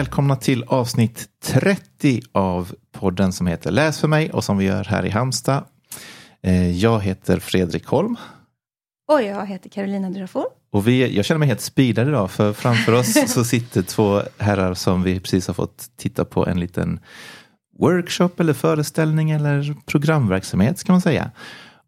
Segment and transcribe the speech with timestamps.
[0.00, 4.84] välkomna till avsnitt 30 av podden som heter Läs för mig och som vi gör
[4.84, 5.64] här i Halmstad.
[6.42, 8.16] Eh, jag heter Fredrik Holm.
[9.12, 10.44] Och jag heter Carolina Durafor.
[10.72, 14.74] Och vi, jag känner mig helt speedad idag för framför oss så sitter två herrar
[14.74, 17.00] som vi precis har fått titta på en liten
[17.78, 21.30] workshop eller föreställning eller programverksamhet ska man säga.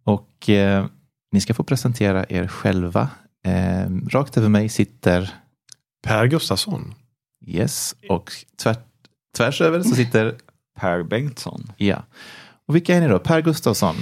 [0.05, 0.87] Och eh,
[1.33, 3.09] ni ska få presentera er själva.
[3.47, 5.35] Eh, rakt över mig sitter
[6.07, 6.95] Per Gustafsson.
[7.47, 8.77] Yes, och tvär,
[9.37, 10.37] tvärs över så sitter
[10.81, 11.73] Per Bengtsson.
[11.77, 12.03] Ja.
[12.67, 13.19] Och vilka är ni då?
[13.19, 13.97] Per Gustafsson?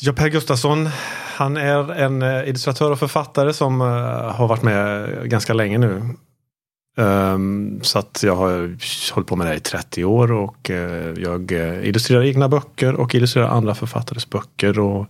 [0.00, 0.88] Ja, Per Gustafsson,
[1.36, 3.88] han är en eh, illustratör och författare som uh,
[4.30, 6.02] har varit med ganska länge nu.
[6.96, 8.76] Um, så att jag har
[9.12, 11.52] hållit på med det i 30 år och uh, jag
[11.82, 14.78] illustrerar egna böcker och illustrerar andra författares böcker.
[14.78, 15.06] Och,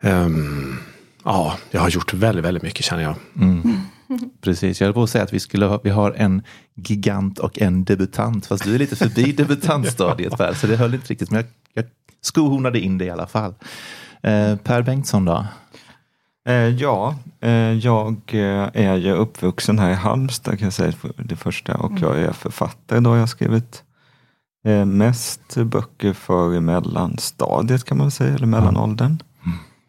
[0.00, 0.78] um,
[1.24, 3.14] ja, jag har gjort väldigt, väldigt mycket känner jag.
[3.36, 3.80] Mm.
[4.40, 6.42] Precis, jag höll på att säga att vi, skulle ha, vi har en
[6.74, 8.46] gigant och en debutant.
[8.46, 11.30] Fast du är lite förbi debutantstadiet Per, så det höll inte riktigt.
[11.30, 11.84] Men jag, jag
[12.20, 13.54] skohornade in det i alla fall.
[14.22, 15.46] Eh, per Bengtsson då?
[16.48, 21.36] Eh, ja, eh, jag eh, är ju uppvuxen här i Halmstad kan jag säga det
[21.36, 21.76] första.
[21.76, 23.14] Och jag är författare då.
[23.14, 23.82] Jag har skrivit
[24.66, 29.22] eh, mest böcker för mellanstadiet kan man säga, eller mellanåldern.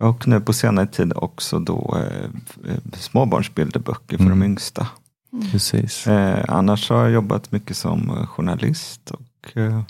[0.04, 4.40] Och nu på senare tid också då eh, eh småbarnsbilderböcker för mm.
[4.40, 4.88] de yngsta.
[5.34, 5.52] Mm.
[5.52, 6.08] Precis.
[6.08, 9.81] Eh, annars har jag jobbat mycket som eh, journalist och eh,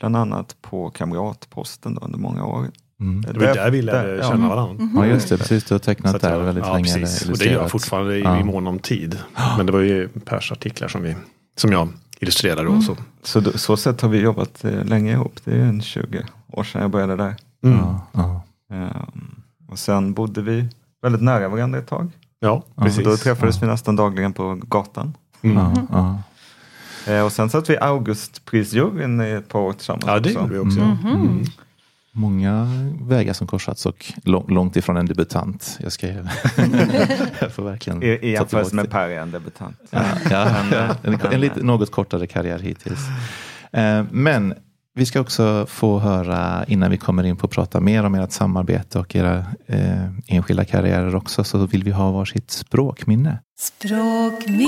[0.00, 2.70] bland annat på Kamratposten då, under många år.
[3.00, 3.22] Mm.
[3.22, 4.84] Det var där vi lärde känna varandra.
[4.84, 4.96] Mm.
[4.96, 5.64] Ja just det, precis.
[5.64, 6.94] Du har tecknat där väldigt ja, länge.
[6.94, 7.28] Precis.
[7.28, 8.40] Och det gör jag fortfarande i, ja.
[8.40, 9.18] i mån om tid.
[9.56, 11.16] Men det var ju Pers artiklar som, vi,
[11.56, 11.88] som jag
[12.20, 12.68] illustrerade.
[12.68, 12.82] Mm.
[12.82, 12.96] Så.
[13.22, 15.40] Så, då, så sätt har vi jobbat eh, länge ihop.
[15.44, 17.36] Det är en 20 år sedan jag började där.
[17.64, 17.78] Mm.
[18.12, 19.39] Ja, um,
[19.70, 20.68] och sen bodde vi
[21.02, 22.10] väldigt nära varandra ett tag.
[22.40, 23.04] Ja, precis.
[23.04, 23.60] Då träffades ja.
[23.60, 25.16] vi nästan dagligen på gatan.
[25.42, 25.56] Mm.
[25.56, 26.14] Mm.
[27.06, 30.04] Eh, och sen satt vi Augustprisjuryn i ett par år tillsammans.
[30.06, 30.80] Ja, det gjorde vi också.
[30.80, 30.96] Mm.
[31.06, 31.44] Mm.
[32.12, 32.68] Många
[33.00, 35.78] vägar som korsats och långt ifrån en debutant.
[35.80, 36.06] Jag ska
[37.40, 39.76] jag får verkligen I, i jämförelse med Per är en debutant.
[39.90, 43.00] Ja, ja, ja, en, en lite, något kortare karriär hittills.
[43.72, 44.54] Eh, men
[45.00, 48.32] vi ska också få höra innan vi kommer in på att prata mer om ert
[48.32, 53.38] samarbete och era eh, enskilda karriärer också så vill vi ha varsitt språkminne.
[53.58, 54.60] Språkminnet!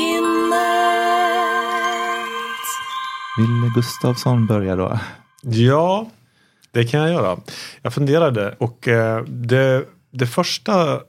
[3.39, 4.99] Vill Gustavsson börja då?
[5.43, 6.07] Ja,
[6.71, 7.39] det kan jag göra.
[7.83, 11.01] Jag funderade och eh, det, det första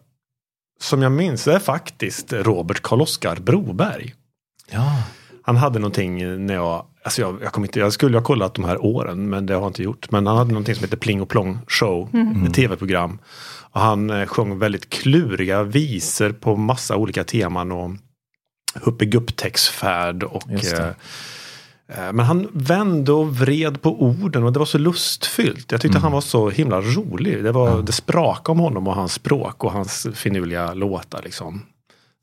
[0.80, 4.14] som jag minns är faktiskt Robert Karl-Oskar Broberg.
[4.72, 5.04] Ja.
[5.42, 8.86] Han hade någonting när jag Alltså jag, jag, inte, jag skulle ha kollat de här
[8.86, 10.12] åren men det har jag inte gjort.
[10.12, 12.10] Men han hade någonting som heter Pling och Plong Show.
[12.14, 12.46] Mm.
[12.46, 13.20] Ett tv-program.
[13.72, 17.72] Och han eh, sjöng väldigt kluriga visor på massa olika teman.
[17.72, 17.92] Och
[18.82, 20.88] Huppe Gupptäcksfärd och eh,
[21.88, 25.72] eh, men han vände och vred på orden och det var så lustfyllt.
[25.72, 26.04] Jag tyckte mm.
[26.04, 27.44] han var så himla rolig.
[27.44, 27.86] Det, var, mm.
[27.86, 31.22] det sprakade om honom och hans språk och hans finurliga låtar.
[31.24, 31.62] Liksom.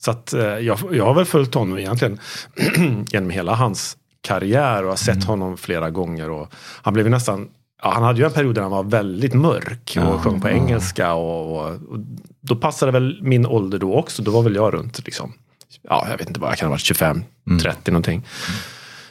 [0.05, 2.19] Så att eh, jag, jag har väl följt honom egentligen
[3.11, 5.27] genom hela hans karriär och har sett mm.
[5.27, 6.29] honom flera gånger.
[6.29, 7.49] Och han blev nästan
[7.83, 10.47] Ja, han hade ju en period där han var väldigt mörk och ja, sjöng på
[10.49, 10.53] ja.
[10.53, 11.13] engelska.
[11.13, 11.99] Och, och, och,
[12.41, 14.21] då passade väl min ålder då också.
[14.21, 15.33] Då var väl jag runt, liksom,
[15.81, 17.59] ja, jag vet inte vad jag kan ha varit, 25, mm.
[17.59, 18.27] 30 någonting.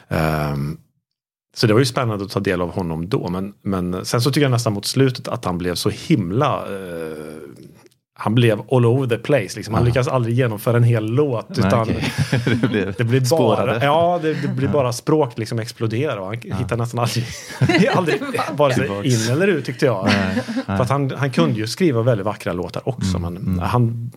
[0.07, 0.53] Mm.
[0.53, 0.77] Um,
[1.55, 3.29] så det var ju spännande att ta del av honom då.
[3.29, 7.41] Men, men sen så tycker jag nästan mot slutet att han blev så himla uh,
[8.23, 9.55] han blev all over the place.
[9.55, 9.73] Liksom.
[9.73, 11.49] Han lyckas aldrig genomföra en hel låt.
[11.49, 11.95] Nej, utan okay.
[12.45, 16.17] det, blir, det blir bara, ja, det, det blir bara språk liksom exploderar.
[16.17, 16.55] Och han ja.
[16.55, 17.25] hittar nästan aldrig,
[17.95, 18.21] aldrig
[18.51, 20.05] vare sig in eller ut tyckte jag.
[20.05, 23.17] Nej, För att han, han kunde ju skriva väldigt vackra låtar också.
[23.17, 23.59] Mm, men mm.
[23.59, 24.11] han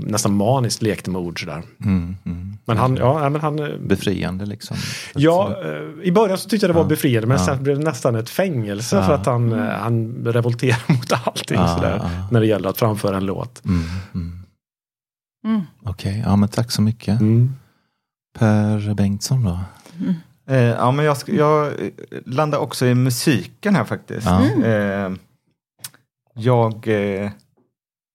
[0.00, 1.62] nästan maniskt lekte med ord sådär.
[1.84, 2.56] Mm, mm.
[2.64, 3.58] Men han, ja, men han...
[3.58, 4.76] Eh, befriande liksom?
[5.14, 7.44] Ja, eh, i början så tyckte jag det var ja, befriande men ja.
[7.44, 9.02] sen blev det nästan ett fängelse ja.
[9.02, 9.80] för att han, mm.
[9.80, 12.10] han revolterar mot allting sådär.
[12.30, 13.64] När det gäller att framföra en låt.
[13.64, 13.82] Mm,
[14.14, 14.44] mm.
[15.44, 15.62] mm.
[15.82, 17.20] Okej, okay, ja men tack så mycket.
[17.20, 17.52] Mm.
[18.38, 19.58] Per Bengtsson då?
[20.48, 21.72] Eh, ja men jag, jag
[22.26, 24.26] landar också i musiken här faktiskt.
[24.64, 25.12] Eh,
[26.34, 27.30] jag eh,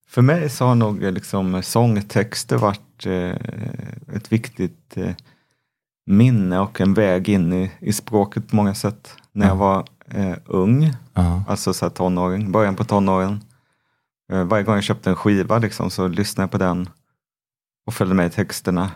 [0.09, 3.35] för mig så har nog eh, liksom sångtexter varit eh,
[4.15, 5.15] ett viktigt eh,
[6.05, 9.15] minne och en väg in i, i språket på många sätt.
[9.31, 10.83] När jag var eh, ung,
[11.17, 13.43] uh alltså så här tonåring, början på tonåren.
[14.31, 16.89] Eh, varje gång jag köpte en skiva liksom, så lyssnade jag på den
[17.85, 18.91] och följde med i texterna.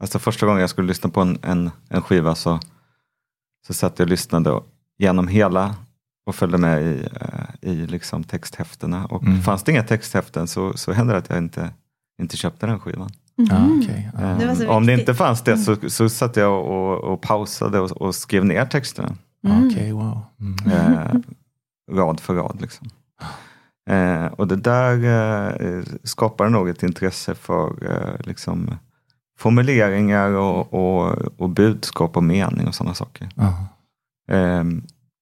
[0.00, 2.60] Alltså första gången jag skulle lyssna på en, en, en skiva så,
[3.66, 4.60] så satt jag och lyssnade
[4.98, 5.76] genom hela
[6.26, 9.06] och följde med i, eh, i liksom texthäftena.
[9.06, 9.42] Och mm.
[9.42, 11.70] fanns det inga texthäften så, så hände det att jag inte,
[12.22, 13.10] inte köpte den skivan.
[13.36, 14.10] Ja, okej.
[14.18, 14.20] Ja.
[14.20, 17.20] Det var så Eh, Om det inte fanns det så, så satt jag och, och
[17.20, 19.16] pausade och, och skrev ner texterna.
[19.46, 19.66] Mm.
[19.66, 20.20] Okej, wow.
[20.40, 20.94] Mm.
[20.94, 21.14] Eh,
[21.92, 22.60] rad för rad.
[22.60, 22.88] Liksom.
[23.90, 25.04] Eh, och det där
[25.64, 28.74] eh, skapade nog ett intresse för eh, liksom,
[29.38, 33.28] formuleringar och, och, och budskap och mening och sådana saker.
[33.34, 33.66] Ja.
[34.36, 34.64] Eh,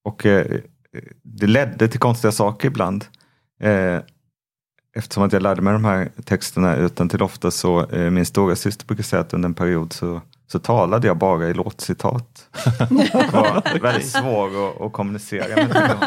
[0.05, 0.59] och eh,
[1.23, 3.05] det ledde till konstiga saker ibland.
[3.61, 3.99] Eh,
[4.95, 8.55] eftersom att jag lärde mig de här texterna utan till ofta så eh, min stora
[8.55, 12.49] syster brukar säga att under en period så, så talade jag bara i låtcitat.
[12.89, 15.97] Det var väldigt svår att, att kommunicera med.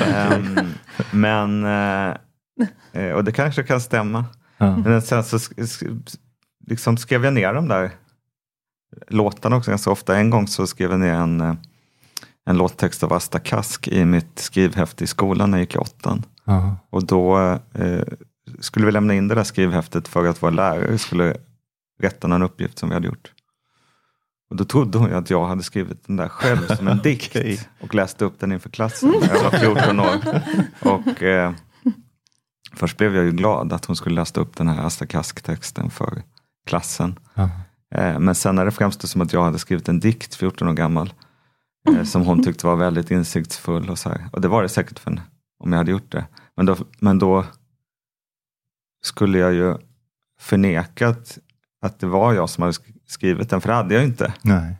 [0.00, 0.58] Ehm,
[1.10, 2.16] men, eh,
[2.92, 4.24] eh, och det kanske kan stämma.
[4.58, 4.76] Ja.
[4.76, 6.16] Men sen så sk- sk-
[6.66, 7.90] liksom skrev jag ner de där
[9.08, 10.16] låtarna också ganska ofta.
[10.16, 11.54] En gång så skrev jag ner en, eh,
[12.48, 16.24] en låttext av Asta Kask i mitt skrivhäfte i skolan när jag gick i åttan.
[16.44, 16.76] Ja.
[16.90, 17.38] Och då
[17.74, 18.02] eh,
[18.60, 21.36] skulle vi lämna in det där skrivhäftet för att vår lärare skulle
[22.02, 23.32] rätta någon uppgift som vi hade gjort.
[24.50, 27.60] Och då trodde hon att jag hade skrivit den där själv som en dikt Okej.
[27.80, 30.42] och läste upp den inför klassen när jag var 14 år.
[30.80, 31.52] Och eh,
[32.72, 36.22] först blev jag ju glad att hon skulle läsa upp den här Asta Kask-texten för
[36.66, 37.18] klassen.
[37.94, 40.72] Eh, men sen när det framstod som att jag hade skrivit en dikt 14 år
[40.72, 41.12] gammal
[42.04, 44.28] som hon tyckte var väldigt insiktsfull och så här.
[44.32, 45.22] Och det var det säkert för henne
[45.64, 46.26] om jag hade gjort det.
[46.56, 47.44] Men då, men då
[49.02, 49.74] skulle jag ju
[50.40, 51.38] förneka att,
[51.82, 54.32] att det var jag som hade sk- skrivit den, för det hade jag ju inte.
[54.42, 54.74] Nej.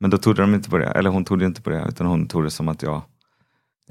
[0.00, 2.28] Men då trodde de inte på det, eller hon trodde inte på det, utan hon
[2.28, 3.02] tog det som att jag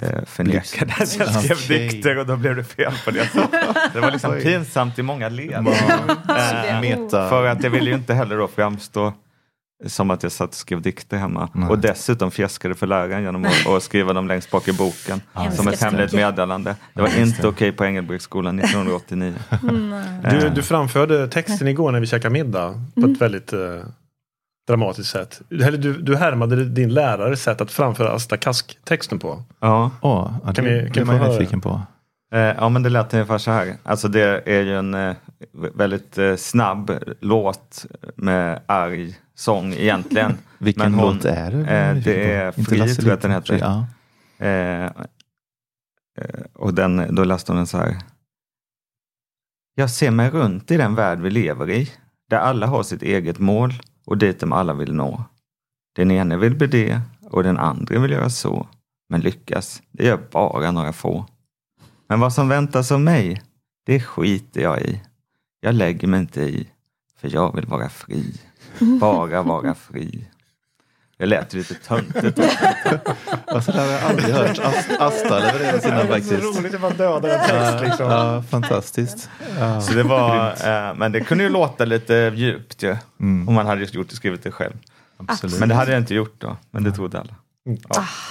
[0.02, 1.90] eh, förnekade att jag skrev Okej.
[1.90, 3.28] dikter och då blev det fel på det.
[3.34, 3.38] Så
[3.94, 5.68] det var liksom pinsamt i många led.
[5.68, 7.30] Eh, Meta.
[7.30, 9.14] för att jag ville ju inte heller då framstå
[9.86, 11.50] som att jag satt och skrev dikter hemma.
[11.54, 11.70] Nej.
[11.70, 15.22] Och dessutom fjäskade för läraren genom att, att skriva dem längst bak i boken.
[15.34, 16.76] Hemska som ett hemligt meddelande.
[16.94, 19.34] Det var inte okej på Engelbrektsskolan 1989.
[20.32, 23.60] Du, du framförde texten igår när vi käkade middag på ett väldigt eh,
[24.68, 25.42] dramatiskt sätt.
[25.52, 29.44] Eller du, du härmade din lärares sätt att framföra Asta Kask-texten på.
[29.60, 29.92] Ja.
[30.02, 31.82] Åh, ja, det Kan vi- kan blir vi man nyfiken på.
[32.34, 33.76] Eh, ja men det lät ungefär så här.
[33.84, 35.16] Alltså det är ju en eh,
[35.76, 37.86] väldigt eh, snabb låt
[38.16, 40.38] med arg sång egentligen.
[40.58, 41.58] Vilken Men hon- låt är det?
[41.58, 43.58] eh, det är Fri, tror jag att den heter.
[43.60, 43.88] Ja.
[44.46, 47.98] Eh, eh, och den, då läste hon den så här.
[49.76, 51.92] Jag ser mig runt i den värld vi lever i,
[52.30, 53.74] där alla har sitt eget mål
[54.06, 55.24] och dit de alla vill nå.
[55.96, 58.68] Den ene vill bli det och den andra vill göra så.
[59.10, 61.26] Men lyckas, det gör bara några få.
[62.08, 63.42] Men vad som väntas av mig,
[63.86, 65.02] det skiter jag i.
[65.60, 66.68] Jag lägger mig inte i,
[67.20, 68.34] för jag vill vara fri.
[68.80, 70.28] Bara vara fri.
[71.18, 72.40] Det lät lite töntigt.
[73.48, 76.44] Alltså, det har jag aldrig hört Ast- Asta leverera sina faktiskt.
[76.44, 78.06] roligt att man dödar en text liksom.
[78.12, 79.30] Ja, fantastiskt.
[79.60, 79.82] Ja.
[79.82, 82.96] Så det var, eh, men det kunde ju låta lite djupt ju.
[83.20, 84.74] Mm, Om man hade gjort skrivit det själv.
[85.28, 85.60] absolut.
[85.60, 86.58] Men det hade jag inte gjort då.
[86.72, 87.36] Men det trodde alla.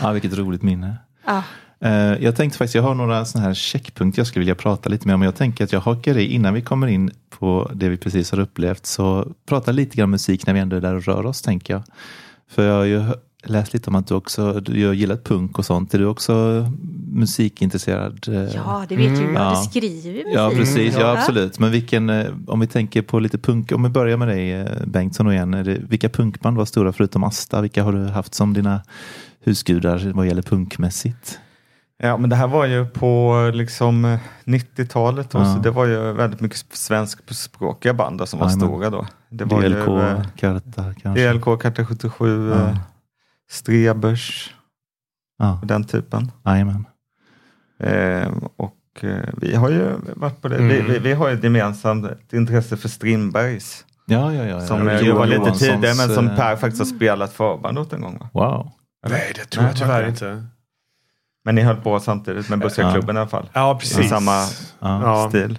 [0.02, 0.96] Ja, vilket roligt minne.
[1.26, 1.42] Ja.
[1.84, 1.92] Eh,
[2.24, 5.14] Jag tänkte faktiskt, jag har några sådana här checkpunkter jag skulle vilja prata lite mer
[5.14, 5.22] om.
[5.22, 8.38] Jag tänker att jag hakar i innan vi kommer in på det vi precis har
[8.40, 8.86] upplevt.
[8.86, 11.82] Så prata lite grann musik när vi ändå är där och rör oss, tänker jag.
[12.50, 13.04] För jag har ju
[13.46, 15.94] läst lite om att du också du har gillat punk och sånt.
[15.94, 16.66] Är du också
[17.12, 18.28] musikintresserad?
[18.28, 18.34] eh?
[18.54, 19.34] ja, det vet ju jag.
[19.34, 19.60] Ja.
[19.64, 20.34] Du skriver musik.
[20.34, 20.94] Ja, precis.
[20.94, 21.18] Ja, Ja.
[21.18, 21.58] absolut.
[21.58, 25.26] Men vilken, eh, om vi tänker på lite punk, om vi börjar med dig Bengtsson
[25.26, 25.50] och igen.
[25.50, 27.60] Det, vilka punkband var stora förutom Asta?
[27.60, 28.82] Vilka har du haft som dina
[29.44, 31.38] husgudar vad gäller punkmässigt?
[31.98, 35.30] Ja, men det här var ju på liksom eh, 90-talet.
[35.30, 35.54] då, Ja.
[35.54, 38.68] Så det var ju väldigt mycket svenskspråkiga band som var Jajamän.
[38.68, 39.06] stora då.
[39.30, 41.32] Det var DLK, ju eh, Karta kanske?
[41.32, 42.54] DLK, Karta 77, Ja.
[42.68, 42.76] eh,
[43.50, 44.54] Strebers
[45.38, 46.30] Ja, och den typen.
[46.44, 46.84] jajamän.
[47.80, 50.56] Eh, och eh, vi har ju varit på det.
[50.58, 50.92] Vi, Mm.
[50.92, 53.84] vi, vi har ju ett gemensamt intresse för Strindbergs.
[54.06, 54.60] Ja, ja, ja.
[54.60, 54.92] Som ja.
[54.92, 58.18] eh, Johan var lite tidigare men som Per faktiskt har spelat förband åt en gång.
[58.18, 58.30] Va?
[58.32, 58.70] Wow.
[59.08, 60.10] Nej, det tror jag Nej, tyvärr okej.
[60.10, 60.46] inte.
[61.44, 63.50] Men ni höll på samtidigt med Bussarklubben i alla fall.
[63.52, 64.08] Ja, I precis.
[64.08, 64.32] samma
[64.80, 65.02] Ja.
[65.02, 65.28] Ja.
[65.28, 65.58] stil.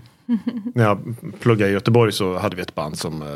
[0.76, 3.28] När jag pluggade i Göteborg så hade vi ett band som eh,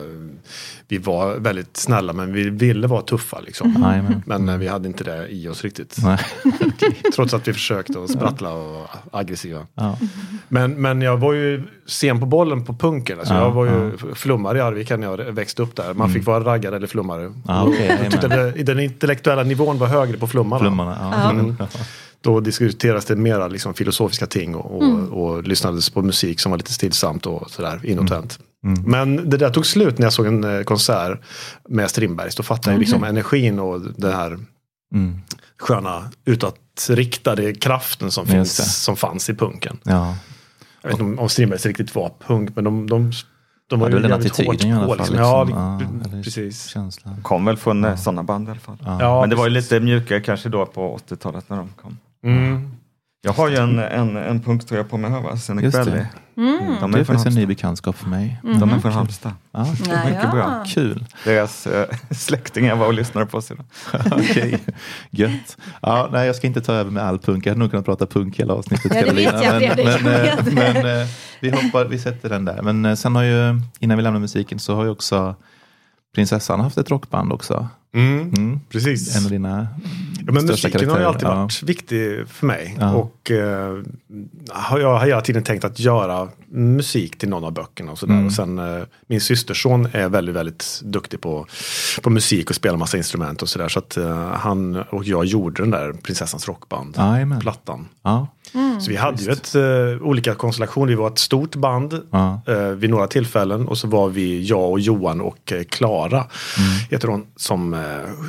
[0.88, 3.76] vi var väldigt snälla men vi ville vara tuffa liksom.
[3.84, 4.24] Jajamän.
[4.26, 5.98] Men eh, vi hade inte det i oss riktigt.
[6.04, 6.18] Nej.
[7.16, 9.68] Trots att vi försökte och sprattla och aggressiva.
[9.76, 9.98] Ja.
[10.48, 13.20] Men, men jag var ju sen på bollen på punken.
[13.20, 15.94] Alltså Ja, jag var ju flummare i Arvika när jag växte upp där.
[15.94, 17.34] Man fick vara raggare eller flummare.
[17.48, 17.68] Ja,
[18.54, 20.60] det, den intellektuella nivån var högre på flummarna.
[20.60, 21.54] Flummarna.
[22.24, 22.30] Ja.
[22.30, 22.36] Mm.
[22.36, 25.14] Då diskuteras det mera liksom filosofiska ting och, och, Mm.
[25.14, 28.40] och lyssnades på musik som var lite stillsamt och sådär inåtvänt.
[28.64, 28.82] Mm.
[28.84, 31.20] Men det där tog slut när jag såg en eh, konsert
[31.70, 32.36] med Strindbergs.
[32.36, 34.40] Då fattade jag liksom energin och den här
[34.94, 35.22] Mm.
[35.58, 39.78] sköna utåtriktade kraften som, finns, som fanns i punken.
[39.84, 40.16] ja.
[40.82, 43.16] Jag vet inte om, om Strindbergs riktigt var punk, men de, de De
[43.70, 44.98] Ja, var är ju väl den jävligt hårt i alla på, fall.
[44.98, 45.16] liksom.
[45.16, 45.60] Liksom.
[45.60, 45.82] Ja,
[46.16, 46.66] Ja, precis.
[46.68, 47.22] Känslan.
[47.22, 47.98] Kom väl från ja.
[47.98, 48.78] sådana band i alla fall.
[48.86, 48.98] Ja.
[49.02, 51.98] Ja, Men det var ju lite mjukare kanske då på 80-talet när de kom.
[52.24, 52.72] Mm.
[53.22, 55.72] Jag har ju en, en, en punktröja på mig här va, det.
[55.72, 56.06] Belly.
[56.38, 56.76] Mm.
[56.82, 58.40] De Det är är från faktiskt en ny bekantskap för mig.
[58.44, 59.32] De är från Halmstad.
[59.52, 60.32] Ja, Ja, mycket ja.
[60.32, 60.64] bra.
[60.68, 61.06] kul.
[61.26, 63.66] Deras eh, släktingar var och lyssnade på oss idag.
[64.12, 64.60] Okej,
[65.10, 65.58] gött.
[65.82, 67.46] Ja, nej, jag ska inte ta över med all punk.
[67.46, 68.92] Jag hade nog kunnat prata punk hela avsnittet.
[68.96, 70.54] Ja, det vet jag, men, men, Jag eh, vet.
[70.54, 71.08] men eh,
[71.42, 72.62] vi, hoppar, vi sätter den där.
[72.62, 75.36] Men sen har ju, innan vi lämnar musiken, så har ju också
[76.16, 77.68] prinsessan haft ett rockband också.
[77.94, 78.20] Mm.
[78.22, 78.60] Mm.
[78.70, 79.16] Precis.
[79.16, 79.68] En av dina
[80.26, 81.06] Ja, men musiken har ju karaktärer.
[81.08, 81.36] alltid Ja.
[81.36, 82.76] varit viktig för mig.
[82.80, 82.94] Ja.
[82.94, 83.78] Och eh,
[84.50, 87.92] har jag har hela tiden tänkt att göra musik till någon av böckerna.
[87.92, 88.14] Och, sådär.
[88.14, 88.26] Mm.
[88.26, 91.46] och sen eh, min systerson är väldigt, väldigt duktig på,
[92.02, 93.68] på musik och spelar massa instrument och sådär.
[93.68, 96.96] Så att eh, han och jag gjorde den där Prinsessans rockband.
[96.98, 97.42] Jajamän.
[98.54, 100.88] Ja, Så vi hade ju ett, eh, olika konstellationer.
[100.88, 101.94] Vi var ett stort band
[102.48, 103.68] eh, vid några tillfällen.
[103.68, 106.26] Och så var vi, jag och Johan och eh, Klara,
[106.90, 107.84] heter hon, som,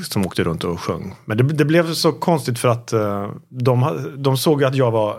[0.08, 1.14] som åkte runt och sjöng.
[1.24, 2.92] Men det, det blev så konstigt för att
[3.48, 5.16] de, de såg att jag var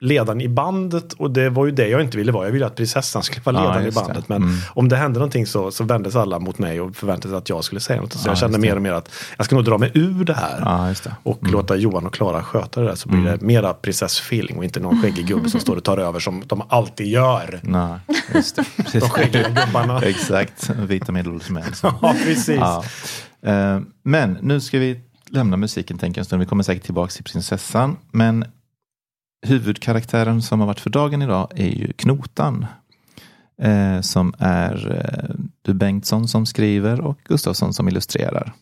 [0.00, 2.44] ledaren i bandet och det var ju det jag inte ville vara.
[2.46, 4.04] Jag ville att prinsessan skulle vara Ja, ledaren i just det.
[4.04, 4.28] bandet.
[4.28, 4.54] Men Mm.
[4.74, 7.64] om det hände någonting så, så vändes alla mot mig och förväntade sig att jag
[7.64, 8.12] skulle säga något.
[8.12, 10.34] Så Ja, jag kände mer och mer att jag ska nog dra mig ur det
[10.34, 10.60] här.
[10.64, 11.14] ja det.
[11.22, 13.38] Och låta Johan och Klara sköta det där så blir Mm.
[13.38, 16.62] det mera prinsessfeeling och inte någon skäggig gubbe som står och tar över som de
[16.68, 17.60] alltid gör.
[17.62, 17.98] Nej,
[18.34, 18.64] just det.
[18.92, 20.00] De skäggiga gubbarna.
[20.02, 21.62] Exakt, vita medelålders män.
[21.82, 22.48] Ja, precis.
[22.60, 22.84] Ja.
[23.46, 25.00] Eh, Men nu ska vi
[25.30, 26.40] lämna musiken tänker jag en stund.
[26.40, 27.96] Vi kommer säkert tillbaka till prinsessan.
[28.12, 28.44] Men
[29.46, 32.66] huvudkaraktären som har varit för dagen idag är ju Knotan.
[33.62, 38.52] Eh, som är eh, du Bengtsson som skriver och Gustafsson som illustrerar.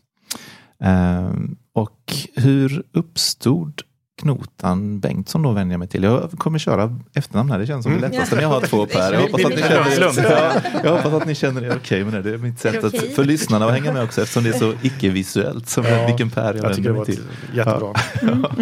[0.85, 1.31] Eh,
[1.73, 3.83] och hur uppstod
[4.23, 6.03] Knotan Bengtsson då vänder jag mig till.
[6.03, 7.59] Jag kommer köra efternamn här.
[7.59, 9.13] Det känns som det lättaste när jag har två Per.
[9.13, 12.13] Jag hoppas att ni känner er, ja, jag hoppas att ni känner er okej med
[12.15, 12.23] det.
[12.23, 14.73] Det är mitt sätt att, för lyssnarna att hänga med också eftersom det är så
[14.83, 15.69] icke-visuellt.
[15.69, 18.17] Som Ja, vilken Per jag, Jag tycker vänder det mig var ett till.
[18.27, 18.61] jättebra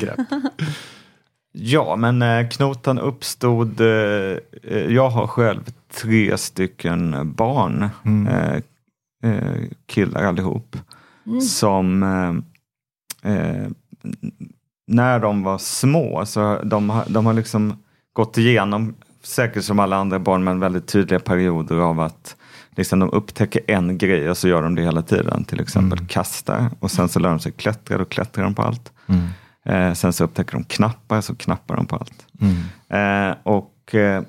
[0.00, 0.42] grepp.
[1.58, 3.80] Ja, men eh, knotan uppstod.
[3.80, 3.86] Eh,
[4.62, 5.60] eh, jag har själv
[6.00, 7.88] tre stycken barn.
[8.04, 8.62] Mm.
[9.86, 10.76] Killar allihop.
[11.48, 13.66] Som eh, eh,
[14.86, 17.74] när de var små så de, har- de har liksom
[18.12, 22.36] gått igenom, säkert som alla andra barn, men väldigt tydliga perioder av att
[22.76, 25.44] liksom de upptäcker en grej och så gör de det hela tiden.
[25.44, 26.08] Till exempel Mm.
[26.08, 28.92] kasta och sen så lär de sig klättra, då klättrar de på allt.
[29.06, 29.20] Mm.
[29.66, 32.26] Eh, sen så upptäcker de knappar, så knappar de på allt.
[32.40, 33.30] Mm.
[33.30, 34.22] Eh, och eh,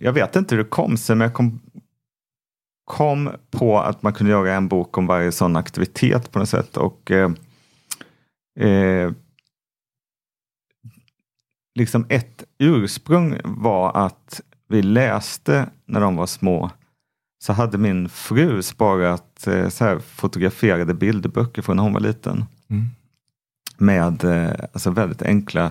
[0.00, 1.60] jag vet inte hur det kom sig, men jag kom,
[2.84, 6.76] kom på att man kunde göra en bok om varje sån aktivitet på något sätt.
[6.76, 7.30] Och eh,
[8.60, 9.12] eh,
[11.78, 16.70] liksom ett ursprung var att vi läste när de var små
[17.44, 22.44] så hade min fru sparat eh, så här, fotograferade bilderböcker från när hon var liten
[22.70, 22.86] Mm.
[23.80, 25.70] Med eh, alltså väldigt enkla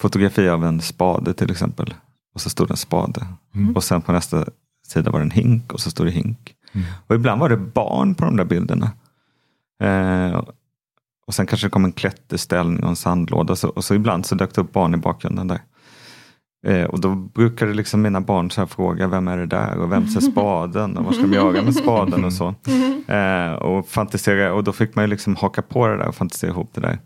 [0.00, 1.94] fotografier av en spade till exempel.
[2.34, 3.26] Och så stod det en spade.
[3.54, 3.76] Mm.
[3.76, 4.44] Och sen på nästa
[4.86, 6.54] sida var det en hink och så stod det hink.
[6.72, 6.86] Mm.
[7.06, 8.90] Och ibland var det barn på de där bilderna.
[9.82, 10.42] Eh,
[11.26, 13.56] och sen kanske det kom en klätterställning och en sandlåda.
[13.56, 15.60] Så, och så ibland så dök det upp barn i bakgrunden där.
[16.66, 19.78] Eh, och då brukade liksom mina barn så fråga, vem är det där?
[19.78, 20.96] Och vem ser spaden?
[20.96, 22.24] Och vad ska de göra med spaden?
[22.24, 22.54] Och så.
[23.12, 26.50] Eh, och, fantisera, och då fick man ju liksom haka på det där och fantisera
[26.50, 26.98] ihop det där.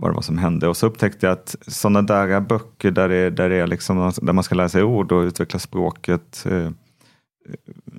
[0.00, 0.68] Vad det var som hände.
[0.68, 4.32] Och så upptäckte jag att sådana där böcker där, det, där, det är liksom, där
[4.32, 6.46] man ska lära sig ord och utveckla språket.
[6.50, 6.70] Eh,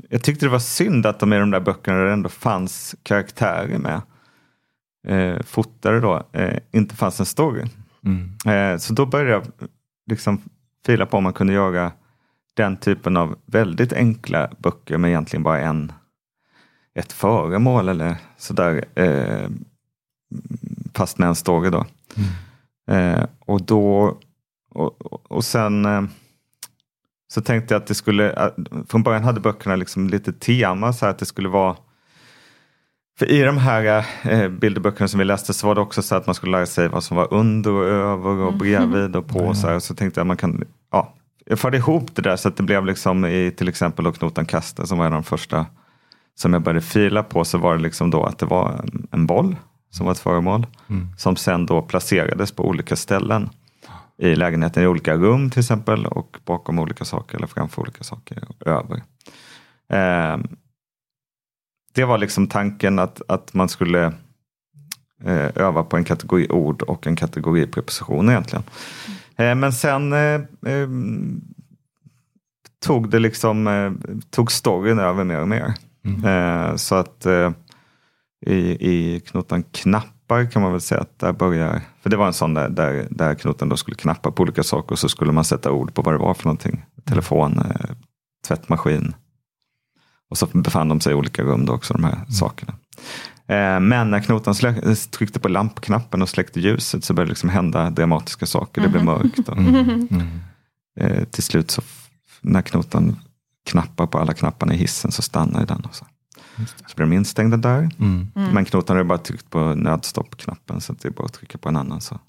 [0.09, 2.95] jag tyckte det var synd att de i de där böckerna där det ändå fanns
[3.03, 4.01] karaktärer med.
[5.07, 7.65] Eh, fotare då, eh, inte fanns en story.
[8.05, 8.31] Mm.
[8.45, 9.69] Eh, så då började jag
[10.09, 10.41] liksom
[10.85, 11.91] fila på om man kunde göra
[12.53, 15.91] den typen av väldigt enkla böcker med egentligen bara en,
[16.95, 18.85] ett föremål eller sådär.
[20.89, 21.85] Eh, fast med en story då.
[22.91, 24.17] Eh, och då
[24.71, 26.01] och, och- sen eh,
[27.33, 28.55] så tänkte jag att det skulle, att-
[28.89, 31.75] från början hade böckerna liksom lite tema så här att det skulle vara
[33.19, 36.25] för i de här eh, bilderböckerna som vi läste så var det också så att
[36.25, 39.39] man skulle lära sig vad som var under och över och bredvid och på.
[39.39, 39.79] Och så, här.
[39.79, 41.13] så tänkte jag att man kan, ja,
[41.45, 44.45] jag förde ihop det där så att det blev liksom i till exempel då Knotan
[44.45, 45.65] Kasta som var en av de första
[46.35, 49.25] som jag började fila på så var det liksom då att det var en, en
[49.25, 49.55] boll
[49.89, 50.67] som var ett föremål
[51.17, 53.49] som sen då placerades på olika ställen
[54.17, 58.43] i lägenheten i olika rum till exempel och bakom olika saker eller framför olika saker
[58.47, 59.03] och över.
[59.89, 60.47] Ehm,
[61.93, 64.05] det var liksom tanken att, att man skulle
[65.23, 68.63] eh, öva på en kategori ord och en kategori prepositioner egentligen.
[69.35, 70.89] Eh, men sen eh, eh,
[72.85, 73.91] tog det liksom, eh,
[74.29, 75.73] tog storyn över mer och mer.
[76.05, 76.25] Mm.
[76.25, 77.51] Eh, så att eh,
[78.45, 82.33] i, i knotan knappar kan man väl säga att där börjar, för det var en
[82.33, 85.43] sån där, där, där knoten då skulle knappa på olika saker och så skulle man
[85.45, 86.85] sätta ord på vad det var för någonting.
[87.05, 87.95] Telefon, eh,
[88.47, 89.13] tvättmaskin.
[90.29, 92.73] Och så befann de sig i olika rum då också, de här sakerna.
[93.47, 97.49] Eh, Men när knotan slä- tryckte på lampknappen och släckte ljuset så började det liksom
[97.49, 98.81] hända dramatiska saker.
[98.81, 99.49] Det blev mörkt.
[99.49, 99.57] Och,
[100.11, 100.39] Mm.
[100.99, 101.81] eh, till slut så
[102.41, 103.15] när knotan
[103.69, 105.81] knappar på alla knapparna i hissen så stannar den.
[105.85, 106.05] Och så.
[106.67, 107.89] Så blir de instängda där.
[107.99, 108.27] Mm.
[108.33, 111.57] Men knotan har ju bara tryckt på nödstoppknappen så att det är bara att trycka
[111.57, 112.19] på en annan så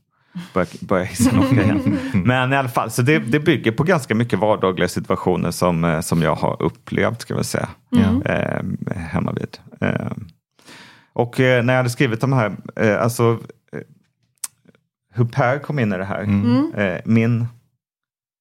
[0.55, 1.99] börjar, börjar hissen åka igen.
[2.25, 6.01] Men i alla fall, så det, det bygger på ganska mycket vardagliga situationer som, eh,
[6.01, 7.69] som jag har upplevt ska vi säga.
[7.91, 8.33] Ja.
[8.33, 8.63] Eh,
[8.97, 9.59] hemma vid.
[9.81, 10.13] Eh,
[11.13, 13.39] och eh, när jag hade skrivit de här, eh, alltså
[13.73, 13.81] eh,
[15.15, 16.23] hur Per kom in i det här.
[16.23, 16.73] Mm.
[16.75, 17.47] Eh, min,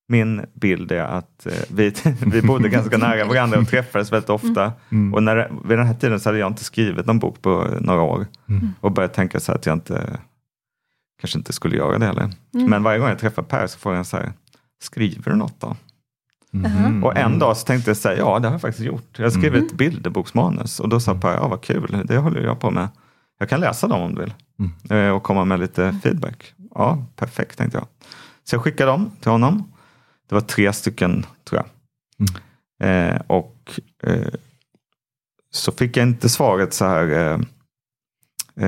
[0.10, 1.94] min bild är att eh, vi,
[2.26, 4.74] vi bodde ganska nära varandra och träffades väldigt ofta.
[4.92, 5.14] Mm.
[5.14, 8.02] Och när, vid den här tiden så hade jag inte skrivit någon bok på några
[8.02, 8.26] år.
[8.50, 8.70] Mm.
[8.82, 10.20] Och började tänka så här att jag inte
[11.22, 12.30] kanske inte skulle göra det heller.
[12.52, 14.32] Men varje gång jag träffar Per så får jag så här,
[14.82, 15.76] skriver du något då?
[16.52, 17.04] Mhm.
[17.04, 19.10] Och en dag så tänkte jag säga, ja det har jag faktiskt gjort.
[19.20, 22.60] Jag har skrivit ett bilderboksmanus och då sa Per, ja vad kul, det håller jag
[22.60, 22.88] på med.
[23.40, 24.34] Jag kan läsa dem om du vill.
[24.90, 26.54] Eh, Och komma med lite feedback.
[26.76, 27.88] Ja, perfekt tänkte jag.
[28.44, 29.72] Så jag skickade dem till honom.
[30.30, 31.70] Det var tre stycken tror jag.
[32.90, 34.28] Eh, och eh,
[35.52, 37.10] så fick jag inte svaret så här.
[37.10, 37.40] Eh,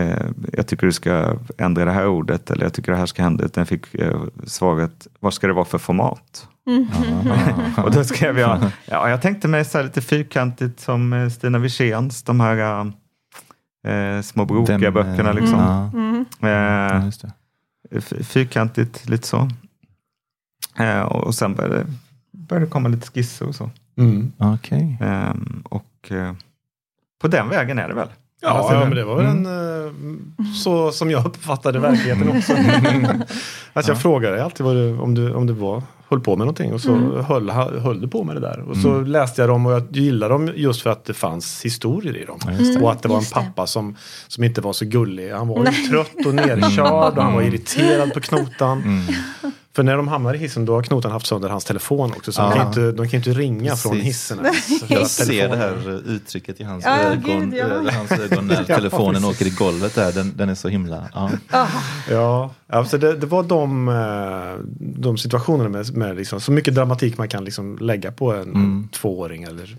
[0.01, 3.23] eh, jag tycker du ska ändra det här ordet eller jag tycker det här ska
[3.23, 3.45] hända.
[3.45, 6.47] Utan jag fick eh, svaret, vad ska det vara för format?
[7.83, 11.57] Och då skrev jag, ja, jag tänkte mig så här lite fyrkantigt som eh, Stina
[11.59, 12.85] Wirséns, de här
[13.87, 15.31] eh, små brokiga eh, böckerna.
[15.31, 15.59] Liksom.
[16.41, 17.31] Eh, ja, just det.
[17.91, 19.49] f- fyrkantigt, lite så.
[20.77, 21.85] Eh, och sen började,
[22.31, 23.69] började det komma lite skisser och så.
[23.97, 24.31] Mm.
[24.37, 24.97] Okej.
[25.01, 26.33] Ehm, och eh,
[27.21, 28.07] på den vägen är det väl?
[28.41, 29.91] Ja, Alltså, ja, men det var väl en, eh,
[30.63, 32.53] så som jag uppfattade verkligheten också.
[33.73, 36.73] alltså jag frågade alltid vad du, om, du, om du var, höll på med någonting
[36.73, 38.59] och så höll, höll du på med det där.
[38.59, 42.17] Och så läste jag dem och jag gillade dem just för att det fanns historier
[42.17, 42.39] i dem.
[42.83, 43.39] Och att det var en just det.
[43.41, 43.95] pappa som,
[44.27, 45.31] som inte var så gullig.
[45.31, 48.83] Han var ju trött och nerkörd och han var irriterad på knotan.
[49.75, 52.31] För när de hamnar i hissen då har knotan haft sönder hans telefon också.
[52.31, 54.07] Så de, kan inte, de kan inte ringa från Precis.
[54.07, 54.39] hissen.
[54.45, 54.79] ens.
[54.79, 57.87] För Jag ser det här uttrycket i hans, Ja, ögon, gud, ja.
[57.89, 60.11] eh, hans ögon när telefonen åker i golvet där.
[60.11, 61.09] Den, den är så himla...
[61.13, 61.67] Ja.
[62.09, 67.17] Ja, alltså det, det var de, eh, de situationerna med, med liksom, så mycket dramatik
[67.17, 69.43] man kan liksom lägga på en, en tvååring.
[69.43, 69.77] Eller,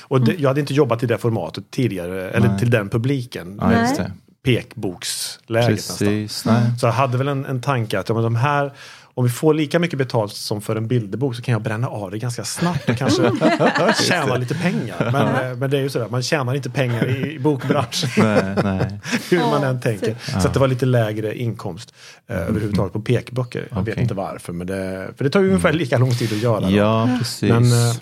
[0.00, 2.58] och det, jag hade inte jobbat i det formatet tidigare, eller Nej.
[2.58, 3.58] till den publiken.
[3.60, 4.12] Ja, just det.
[4.44, 5.96] Pekboksläget nästan.
[6.08, 6.44] Precis.
[6.44, 6.62] Nej.
[6.80, 8.72] Så jag hade väl en, en tanke att ja, men de här,
[9.14, 12.10] om vi får lika mycket betalt som för en bilderbok så kan jag bränna av
[12.10, 13.22] det ganska snabbt och kanske
[14.08, 15.10] tjäna lite pengar.
[15.12, 18.10] Men, eh, men det är ju sådär, man tjänar inte pengar i, i bokbranschen.
[18.16, 19.00] Nej, nej.
[19.30, 20.16] Hur man än tänker.
[20.40, 21.94] Så att det var lite lägre inkomst
[22.26, 23.68] eh, överhuvudtaget på pekböcker.
[23.70, 24.02] Jag vet Okej.
[24.02, 24.52] inte varför.
[24.52, 26.60] Men det, för det tar ju ungefär lika lång tid att göra.
[26.60, 26.70] då.
[26.70, 27.50] Ja, precis.
[27.50, 27.94] Men, eh,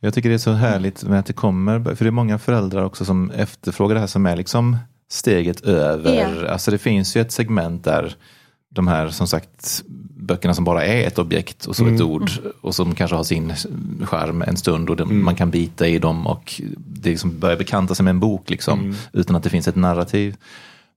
[0.00, 2.84] jag tycker det är så härligt med att det kommer, för det är många föräldrar
[2.84, 4.76] också som efterfrågar det här som är liksom
[5.10, 6.40] steget över.
[6.42, 6.48] Ja.
[6.48, 8.14] Alltså det finns ju ett segment där
[8.74, 9.82] de här som sagt
[10.30, 11.94] böckerna som bara är ett objekt och så Mm.
[11.94, 13.52] ett ord och som kanske har sin
[14.04, 15.24] skärm en stund och det, Mm.
[15.24, 18.80] man kan bita i dem och det liksom börjar bekanta sig med en bok liksom
[18.80, 18.94] Mm.
[19.12, 20.36] utan att det finns ett narrativ.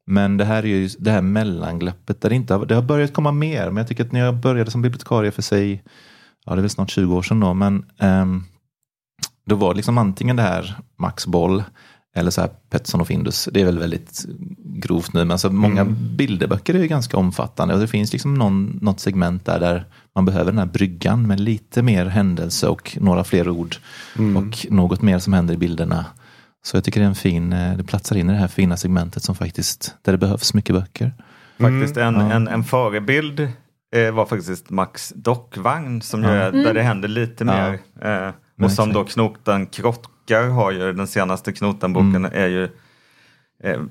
[0.07, 3.13] Men det här är ju det här mellanglappet där det inte har, det har börjat
[3.13, 3.65] komma mer.
[3.65, 5.83] Men jag tycker att när jag började som bibliotekarie för sig,
[6.45, 8.43] ja det är väl snart 20 år sedan då, men ehm,
[9.45, 11.63] då var det liksom antingen det här Max Boll
[12.15, 13.49] eller så här Pettersson och Findus.
[13.51, 14.25] Det är väl väldigt
[14.65, 18.79] grovt nu, men alltså många bilderböcker är ju ganska omfattande och det finns liksom någon,
[18.81, 23.23] något segment där, där man behöver den här bryggan med lite mer händelse och några
[23.23, 23.75] fler ord
[24.35, 26.05] och något mer som händer i bilderna.
[26.65, 28.77] Så jag tycker det är en fin, eh, det platsar in i det här fina
[28.77, 31.11] segmentet som faktiskt, där det behövs mycket böcker.
[31.59, 32.31] Faktiskt en, Ja.
[32.31, 33.39] en, en förebild
[33.95, 37.53] eh, var faktiskt Max dockvagn som är, där det händer lite Ja.
[37.53, 37.79] mer.
[38.27, 38.33] Eh,
[38.65, 39.13] och som då exakt.
[39.13, 39.65] Knotan
[40.25, 42.63] Krockar har ju, den senaste Knotan-boken är ju
[43.63, 43.81] eh,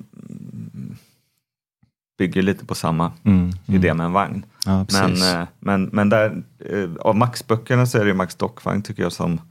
[2.17, 4.45] bygger lite på samma Mm, idé med en vagn.
[4.65, 8.81] Ja, Men, eh, men, men där, eh, av Max-böckerna så är det ju Max Dockvagn
[8.81, 9.41] tycker jag som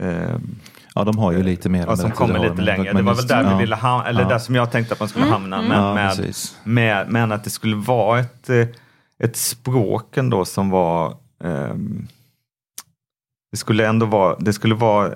[0.00, 0.36] eh,
[0.94, 1.86] ja, de har ju lite mer.
[1.86, 2.84] ja, som kommer lite längre.
[2.84, 3.50] Det Men var väl där ja.
[3.56, 4.28] vi ville hamna, eller Ja.
[4.28, 5.62] där som jag tänkte att man skulle hamna.
[5.62, 8.66] Men, Ja, med, med, men att det skulle vara ett, eh,
[9.18, 12.06] ett språk ändå som var ehm,
[13.50, 15.14] det skulle ändå vara, det skulle vara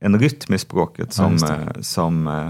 [0.00, 1.54] en rytm i språket som, just det.
[1.54, 2.48] eh, som, eh,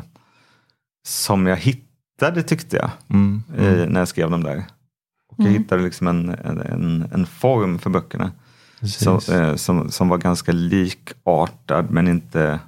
[1.06, 3.88] som jag hittade tyckte jag Mm, i, mm.
[3.88, 4.64] när jag skrev dem där.
[5.28, 8.32] Och jag hittade liksom en, en, en, form för böckerna.
[8.98, 12.61] som, eh, som, som var ganska likartad men inte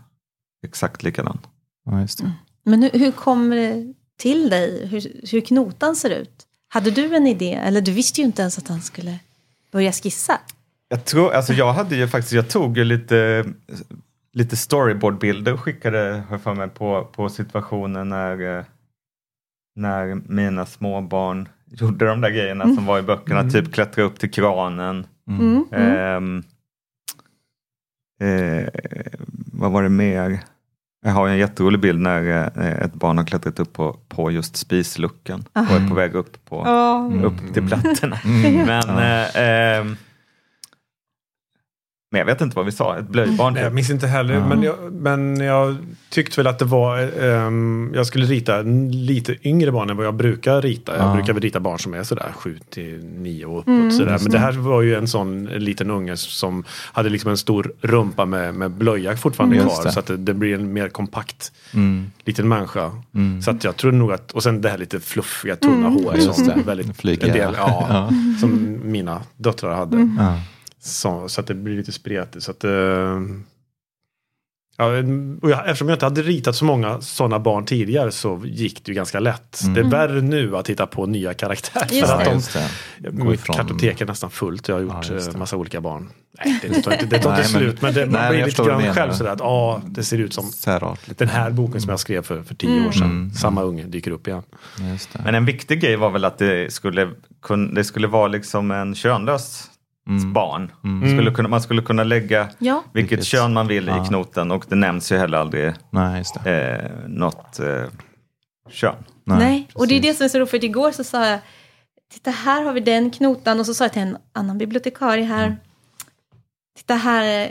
[0.66, 1.38] exakt likadan.
[1.84, 2.32] Ja, just det.
[2.64, 6.46] Men hur, hur kommer det till dig hur, hur knotan ser ut?
[6.68, 7.54] Hade du en idé?
[7.54, 9.18] Eller du visste ju inte ens att han skulle
[9.72, 10.38] börja skissa.
[10.88, 13.44] Jag tror, alltså jag hade ju faktiskt, jag tog ju lite,
[14.32, 18.64] lite storyboardbilder och skickade har för mig på, på situationen när, eh,
[19.76, 24.30] när mina småbarn gjorde de där grejerna som var i böckerna, typ klättra upp till
[24.30, 25.06] kranen.
[25.28, 25.64] Mm.
[25.72, 26.42] Ehm,
[28.22, 28.68] eh,
[29.52, 30.40] vad var det mer?
[31.02, 34.56] Jag har en jätterolig bild när eh, ett barn har klättrat upp på, på just
[34.56, 37.10] spisluckan och är på väg upp, på, Ja.
[37.24, 38.18] upp till plattorna.
[38.66, 39.96] Men, eh, ehm,
[42.12, 43.54] men jag vet inte vad vi sa, ett blöjbarn.
[43.54, 43.74] Nej, jag typ.
[43.74, 45.76] minns inte heller, men, jag, men jag
[46.10, 50.06] tyckte väl att det var, ehm, jag skulle rita en lite yngre barn än vad
[50.06, 50.96] jag brukar rita.
[50.96, 51.14] Jag Ja.
[51.14, 53.94] brukar väl rita barn som är sådär 7 till 9 och uppåt.
[53.94, 54.18] sådär.
[54.22, 58.24] Men det här var ju en sån liten unge som hade liksom en stor rumpa
[58.24, 59.68] med, med blöja fortfarande Mm.
[59.68, 59.90] Kvar.
[59.90, 62.10] Så att det, det blir en mer kompakt Mm.
[62.24, 62.90] liten människa.
[63.14, 63.42] Mm.
[63.42, 66.34] Så att jag tror nog att, och sen det här lite fluffiga tunna håret Just
[66.46, 67.86] som väldigt, en del, ja.
[67.88, 69.96] ja, som mina döttrar hade.
[70.18, 70.40] Ja.
[70.82, 72.44] Så, så att det blir lite spretigt.
[72.44, 72.70] Så att, eh,
[74.76, 74.86] ja,
[75.42, 78.90] och jag, eftersom jag inte hade ritat så många sådana barn tidigare så gick det
[78.92, 79.60] ju ganska lätt.
[79.74, 81.86] Det är värre nu att hitta på nya karaktärer.
[81.94, 82.54] Just för att
[83.02, 84.68] Ja, de, ifrån- kartotek är nästan fullt.
[84.68, 86.10] Jag har gjort Ja, eh, massa olika barn.
[86.44, 87.82] Nej, det tar inte, det tar Nej, inte men- slut.
[87.82, 90.18] Men det, man Nej, men blir jag lite grann själv sådär att ja, det ser
[90.18, 90.44] ut som
[91.16, 93.02] den här boken som jag skrev för, för tio år sedan.
[93.10, 93.30] Mm.
[93.30, 94.42] Samma unge dyker upp igen.
[94.92, 95.20] Just det.
[95.24, 97.10] Men en viktig grej var väl att det skulle,
[97.42, 99.70] kun, det skulle vara liksom en könlös
[100.08, 100.32] Mm.
[100.32, 100.72] barn.
[100.84, 101.10] Mm.
[101.18, 102.82] Skulle kunna, man skulle kunna lägga Ja.
[102.92, 104.04] vilket Vilket- kön man vill Ja.
[104.04, 106.78] i knoten och det nämns ju heller aldrig Nej, just det.
[106.78, 107.84] eh, något eh,
[108.70, 108.94] kön.
[109.24, 110.50] Nej, och det är det som är så roligt.
[110.50, 111.38] För igår så sa jag,
[112.12, 113.60] titta här har vi den knotan.
[113.60, 115.56] Och så sa jag till en annan bibliotekarie här, Mm.
[116.78, 117.48] titta här eh,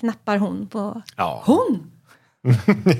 [0.00, 1.02] knappar hon på...
[1.16, 1.42] Ja.
[1.46, 1.90] Hon?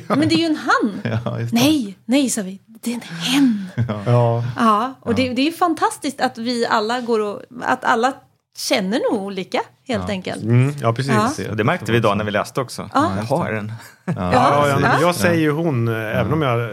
[0.08, 1.00] Men det är ju en han.
[1.24, 1.38] Ja.
[1.52, 2.60] Nej, nej sa vi.
[2.66, 3.66] Det är en hen.
[4.06, 4.44] Ja.
[4.56, 7.42] Ja, och Det, det är ju fantastiskt att vi alla går och...
[7.62, 8.12] Att alla
[8.58, 10.42] känner nog olika, helt enkelt.
[10.42, 11.14] Mm, ja, precis.
[11.48, 11.54] Ja.
[11.54, 12.90] Det märkte vi idag när vi läste också.
[12.94, 13.12] Ja.
[13.16, 13.72] Jag har en.
[14.04, 15.00] Ja, ja, Ja.
[15.00, 16.68] jag säger ju hon, eh, även om jag, eh,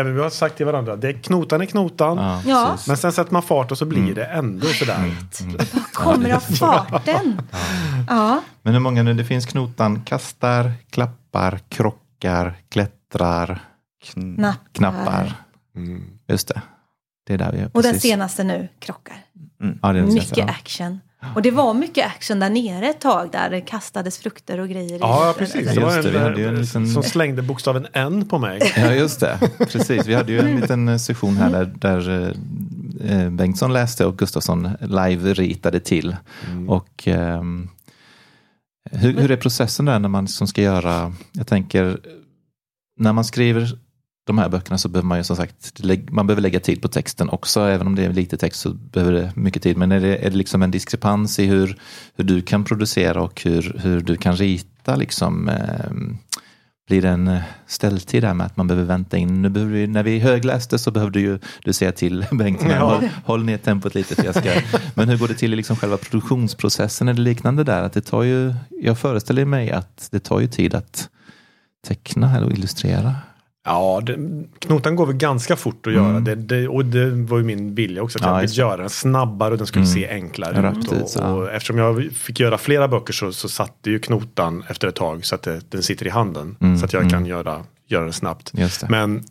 [0.00, 2.18] även vi har sagt till varandra, det är knotan är knotan.
[2.18, 2.76] Ja, Ja.
[2.86, 5.16] Men sen sätter man fart och så blir det ändå sådär.
[5.92, 7.42] Kommer av farten.
[8.08, 9.14] Ja, Men hur många nu?
[9.14, 13.60] Det finns knotan kastar, klappar, krockar, klättrar,
[14.04, 14.58] Kn- nappar.
[14.72, 15.32] knappar.
[15.76, 16.04] Mm.
[16.28, 16.62] Just det.
[17.26, 17.70] Det är där vi är.
[17.74, 19.16] Och den senaste nu, krockar.
[19.58, 20.46] Ja, det är den Mycket senaste, ja.
[20.46, 21.00] action.
[21.34, 24.94] Och det var mycket action där nere ett tag där det kastades frukter och grejer.
[24.96, 25.74] i Ja, precis.
[25.74, 28.72] Det var det, vi en, hade en eh, liten- som slängde bokstaven N på mig.
[28.76, 29.38] Ja, just det.
[29.58, 30.06] Precis.
[30.06, 32.34] Vi hade ju en liten eh, session här där, där
[33.04, 36.16] eh, Bengtsson läste och Gustafsson live-ritade till.
[36.68, 37.68] Och ehm,
[38.90, 42.00] hur, hur är processen där när man som ska göra, jag tänker,
[42.96, 43.78] när man skriver
[44.26, 45.80] de här böckerna så behöver man ju som sagt,
[46.10, 49.12] man behöver lägga tid på texten också, även om det är lite text så behöver
[49.12, 49.76] det mycket tid.
[49.76, 51.76] Men är det, är det liksom en diskrepans i hur,
[52.16, 55.48] hur du kan producera och hur, hur du kan rita liksom?
[55.48, 56.18] ehm,
[56.88, 59.42] blir det en eh, ställtid där med att man behöver vänta in.
[59.42, 62.78] Nu behöver vi, när vi högläste så behövde ju du säga till Bengt, Ja.
[62.78, 64.14] håll, håll ner tempot lite.
[64.14, 64.50] För jag ska,
[64.94, 67.08] men hur går det till i liksom själva produktionsprocessen?
[67.08, 67.82] Är det liknande där?
[67.82, 71.08] Att det tar ju, jag föreställer mig att det tar ju tid att
[71.86, 73.14] teckna eller illustrera.
[73.64, 74.16] Ja, det,
[74.58, 76.08] knotan går väl ganska fort att göra.
[76.08, 76.24] Mm.
[76.24, 78.18] Det, det, och det var ju min vilja också.
[78.18, 79.94] Att Ja, jag ville göra den snabbare och den skulle Mm.
[79.94, 80.88] se enklare ut.
[80.92, 81.32] Och, ja.
[81.32, 85.24] och eftersom jag fick göra flera böcker så, så satte ju knotan efter ett tag
[85.24, 86.56] så att den sitter i handen.
[86.60, 87.10] Mm, Så att jag mm.
[87.12, 88.52] kan göra, göra det snabbt.
[88.88, 89.24] Men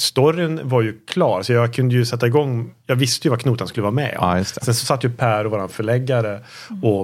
[0.00, 2.70] storyn var ju klar så jag kunde ju sätta igång.
[2.86, 4.28] Jag visste ju vad knotan skulle vara med om.
[4.28, 4.64] ja, just det.
[4.64, 6.40] Sen så satt ju Per och våran förläggare
[6.82, 7.00] och,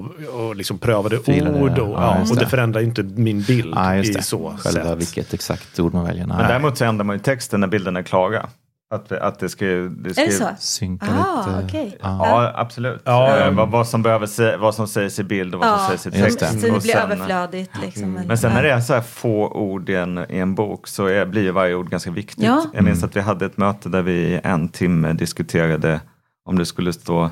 [0.47, 1.79] och liksom prövade Filade, ord.
[1.79, 2.47] Och, ja, och det det.
[2.49, 4.99] förändrade ju inte min bild Ja, just i så Själva sätt.
[4.99, 6.27] vilket exakt ord man väljer.
[6.27, 6.47] Men Nej.
[6.49, 8.47] däremot så ändrar man ju texten när bilderna är klara.
[8.91, 10.49] Att, att det ska, det ska Är det så?
[10.59, 11.67] Synka Ah, lite.
[11.67, 11.99] okej.
[12.03, 12.19] Ja.
[12.43, 13.03] Ja, absolut.
[13.05, 13.37] Ja.
[13.39, 15.99] Eh, vad, vad, som behöver se, vad som sägs i bild och vad som Ja,
[15.99, 16.39] sägs i text.
[16.39, 16.47] det.
[16.47, 17.71] så det blir sen- överflödigt.
[17.83, 18.13] Liksom.
[18.13, 21.07] Men sen när det är så här få ord i en, i en bok så
[21.07, 22.45] är, blir ju varje ord ganska viktigt.
[22.45, 22.65] Ja.
[22.75, 26.01] Jag minns att vi hade ett möte där vi i en timme diskuterade
[26.45, 27.31] om det skulle stå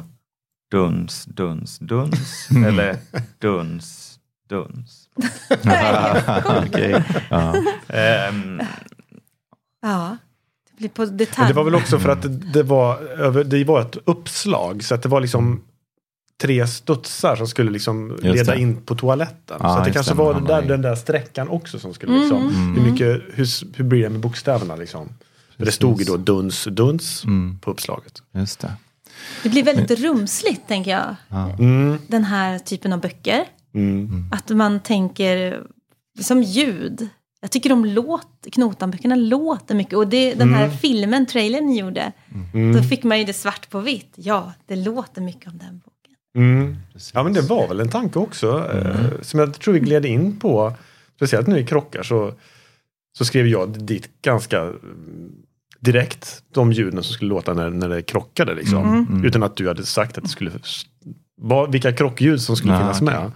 [0.71, 2.97] duns, duns, duns eller
[3.39, 5.09] duns, duns.
[6.67, 7.05] Okej.
[7.31, 7.55] ja.
[7.89, 8.61] Ehm,
[9.83, 10.17] Ja,
[10.95, 11.49] på Men detalj.
[11.49, 14.85] det var väl också för att det, var, det var ett uppslag.
[14.85, 15.63] Så att det var liksom
[16.43, 19.57] tre studsar som skulle liksom leda in på toaletten.
[19.61, 22.19] Ja, så att det kanske det, var den där, den där sträckan också som skulle
[22.19, 22.49] liksom.
[22.49, 22.77] Mm.
[22.77, 25.09] Hur, mycket, hur, hur blir det med bokstäverna liksom?
[25.57, 27.59] För det stod ju då duns, duns Mm.
[27.59, 28.23] på uppslaget.
[28.33, 28.73] Just det.
[29.43, 31.17] Det blir väldigt rumsligt, tänker jag.
[31.59, 31.99] Mm.
[32.07, 33.45] Den här typen av böcker.
[33.75, 34.29] Mm.
[34.33, 35.63] Att man tänker
[36.23, 37.09] som ljud.
[37.45, 39.95] Jag tycker de låter, Knotanböckerna låter mycket.
[39.95, 42.13] Och det, den här filmen, trailern ni gjorde,
[42.75, 44.13] då fick man ju det svart på vitt.
[44.15, 46.15] Ja, det låter mycket om den boken.
[46.37, 46.77] Mm.
[47.15, 50.39] Ja men det var väl en tanke också eh, som jag tror vi gled in
[50.39, 50.73] på.
[51.17, 52.33] Speciellt nu i krockar så,
[53.19, 55.33] så skrev jag dit ganska mm,
[55.81, 58.55] direkt de ljuden som skulle låta när, när det krockade.
[58.55, 59.23] Liksom.
[59.25, 60.51] Utan att du hade sagt att det skulle
[61.37, 63.15] vad, vilka krockljud som skulle Ja, finnas okej.
[63.15, 63.31] med.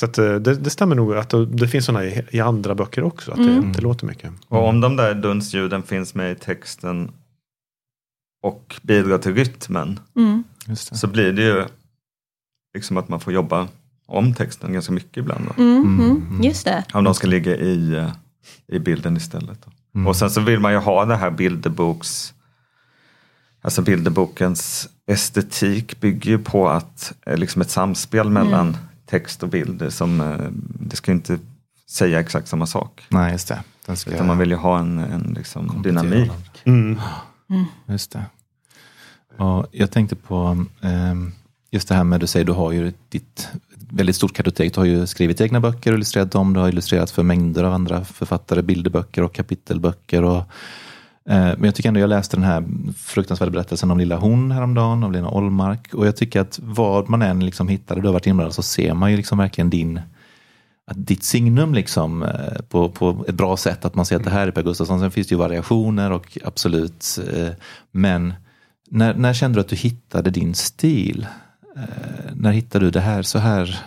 [0.00, 2.74] Så att, eh, det, det stämmer nog att det, det finns sådana i, i andra
[2.74, 3.32] böcker också.
[3.32, 4.32] Att det, det låter mycket.
[4.48, 7.10] Och om de där dunsljuden finns med i texten
[8.42, 10.44] och bidrar till rytmen Mm.
[10.66, 10.96] Just det.
[10.96, 11.64] så blir det ju
[12.74, 13.68] liksom att man får jobba
[14.06, 15.44] om texten ganska mycket ibland.
[15.48, 15.62] Då.
[15.62, 16.42] Mm, mm.
[16.42, 16.84] Just det.
[16.94, 18.12] Om de ska ligga i, eh,
[18.66, 19.58] i bilden istället.
[19.92, 20.08] Då.
[20.08, 22.34] Och sen så vill man ju ha det här bilderboks
[23.62, 28.76] Alltså bilderbokens estetik bygger ju på att eh, liksom ett samspel mellan
[29.10, 30.48] text och bilder som eh,
[30.90, 31.38] det ska inte
[31.88, 33.02] säga exakt samma sak.
[33.08, 33.62] Nej, just det.
[33.86, 36.28] Den ska Utan man vill ju ha en, en liksom dynamik.
[36.28, 37.02] varandra.
[37.48, 37.64] Mm.
[37.86, 38.24] Just det.
[39.36, 41.32] Och jag tänkte på ehm,
[41.70, 43.48] just det här med, du säger du har ju ditt
[43.90, 44.74] väldigt stort kartotek.
[44.74, 46.52] Du har ju skrivit egna böcker och illustrerat dem.
[46.52, 50.22] Du har illustrerat för mängder av andra författare, bilderböcker och kapitelböcker.
[50.22, 50.42] Och,
[51.28, 52.64] Eh, men jag tycker ändå jag läste den här
[52.96, 55.94] fruktansvärda berättelsen om Lilla hon häromdagen av Lena Ollmark.
[55.94, 58.94] Och jag tycker att vad man än liksom och du har varit inblandad, så ser
[58.94, 60.00] man ju liksom verkligen din
[60.86, 63.84] att ditt signum liksom, eh, på, på ett bra sätt.
[63.84, 65.00] Att man ser att det här är Per Gustafsson.
[65.00, 67.18] Sen finns det ju variationer och absolut.
[67.34, 67.48] Eh,
[67.90, 68.34] men
[68.90, 71.26] när, när kände du att du hittade din stil?
[72.32, 73.80] När hittade du det här så här?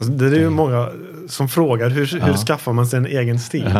[0.00, 0.88] Alltså, det är ju många
[1.28, 2.36] som frågar hur, hur Ja.
[2.36, 3.72] skaffar man sig en egen stil?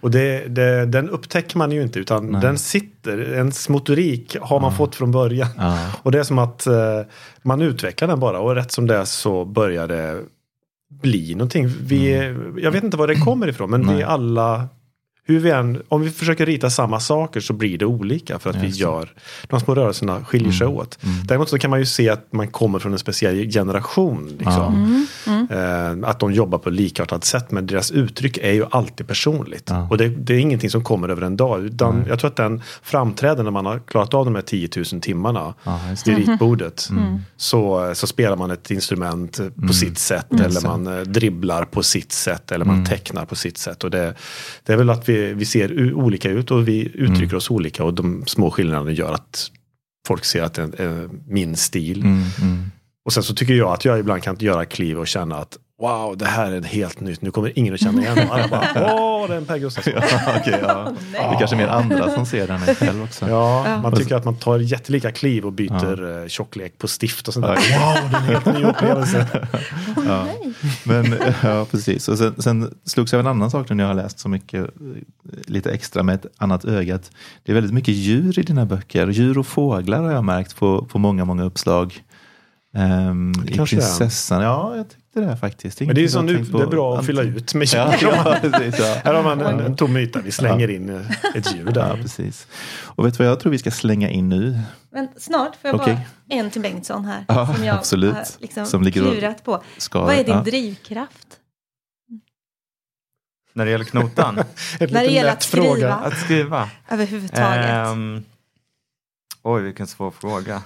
[0.00, 2.40] Och det, det, den upptäcker man ju inte utan Nej.
[2.40, 5.48] den sitter, ens motorik har man fått från början.
[5.56, 5.78] Ja.
[6.02, 6.74] Och det är som att eh,
[7.42, 10.20] man utvecklar den bara och rätt som det är så börjar det
[11.02, 11.68] bli någonting.
[11.82, 14.02] Vi, är- Jag vet inte var det kommer ifrån men vi Nej.
[14.02, 14.68] alla
[15.28, 18.56] hur vi än, om vi försöker rita samma saker så blir det olika för att
[18.56, 18.82] vi Just det.
[18.82, 19.12] gör
[19.48, 20.98] de små rörelserna skiljer sig åt.
[21.24, 24.36] Däremot så kan man ju se att man kommer från en speciell generation.
[24.38, 25.06] Liksom.
[25.50, 29.66] Eh, att de jobbar på likartat sätt men deras uttryck är ju alltid personligt.
[29.70, 29.86] Ja.
[29.90, 31.64] Och det, det är ingenting som kommer över en dag.
[31.64, 35.00] Utan jag tror att den framträder när man har klarat av de här 10 000
[35.00, 36.88] timmarna Ja, vid ritbordet.
[37.36, 42.12] Så, så spelar man ett instrument på sitt sätt eller man eh, dribblar på sitt
[42.12, 43.84] sätt eller man tecknar på sitt sätt.
[43.84, 44.14] Och det,
[44.64, 47.94] det är väl att vi, vi ser olika ut och vi uttrycker oss olika och
[47.94, 49.50] de små skillnaderna gör att
[50.06, 52.00] folk ser att det är min stil.
[52.00, 52.70] Mm, mm.
[53.04, 56.16] Och sen så tycker jag att jag ibland kan göra kliv och känna att wow,
[56.16, 57.22] det här är helt nytt.
[57.22, 58.28] Nu kommer ingen att känna igen mig.
[58.30, 59.92] Alla bara, åh, det är en Per Gustafsson.
[59.96, 60.92] Ja, okej, ja.
[61.12, 63.28] Det är kanske mer andra som ser den själv också.
[63.28, 67.34] Ja, man tycker att man tar jättelika kliv och byter eh, tjocklek på stift och
[67.34, 67.54] sånt där.
[67.54, 69.26] Wow, det är en helt ny upplevelse.
[70.06, 70.26] Ja.
[70.84, 72.08] Men, ja, precis.
[72.08, 74.28] Och sen, sen slogs jag av en annan sak nu när jag har läst så
[74.28, 74.68] mycket, eh,
[75.46, 76.98] lite extra med ett annat öga.
[77.44, 79.08] Det är väldigt mycket djur i dina böcker.
[79.08, 82.02] Djur och fåglar har jag märkt på, på många, många uppslag.
[82.74, 85.80] Um, I prinsessan, ja jag tyckte det faktiskt.
[85.80, 88.80] Men det är, jag nu, det är bra att fylla ut med Ja, ja, precis,
[88.80, 88.96] ja.
[89.04, 92.02] Här har man en, en tom yta, vi slänger in eh, ett djur ja, där.
[92.02, 92.46] precis.
[92.82, 94.60] Och vet du vad jag tror vi ska slänga in nu?
[94.92, 95.94] Men snart får jag Okej.
[96.28, 97.24] bara en till Bengtsson här.
[97.28, 98.14] Ja, som jag absolut.
[98.14, 99.62] har liksom Som ligger klurat på.
[99.76, 100.42] Ska, Vad är din ja.
[100.42, 101.28] drivkraft?
[103.52, 104.34] När det gäller knotan,
[104.80, 105.94] När det gäller att skriva.
[105.94, 106.70] att skriva.
[106.88, 107.70] Överhuvudtaget.
[107.70, 108.24] Ehm,
[109.52, 110.62] oj, vilken svår fråga.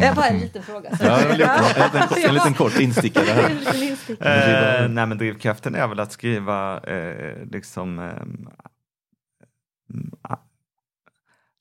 [0.00, 0.96] Jag bara en liten fråga.
[0.96, 3.42] så- Ja, en, liten, en, liten, en liten kort instickare här.
[3.50, 4.20] En liten instick.
[4.20, 8.48] Eh, nej men drivkraften är väl att skriva eh, liksom ehm,
[10.22, 10.38] a-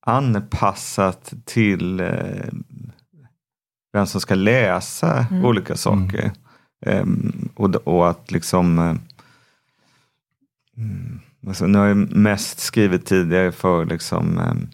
[0.06, 2.50] anpassat till eh,
[3.94, 6.32] vem som ska läsa olika saker.
[6.86, 8.96] Ehm, och, och att liksom eh,
[10.78, 14.68] mm, alltså, nu har jag mest skrivit tidigare för liksom ehm,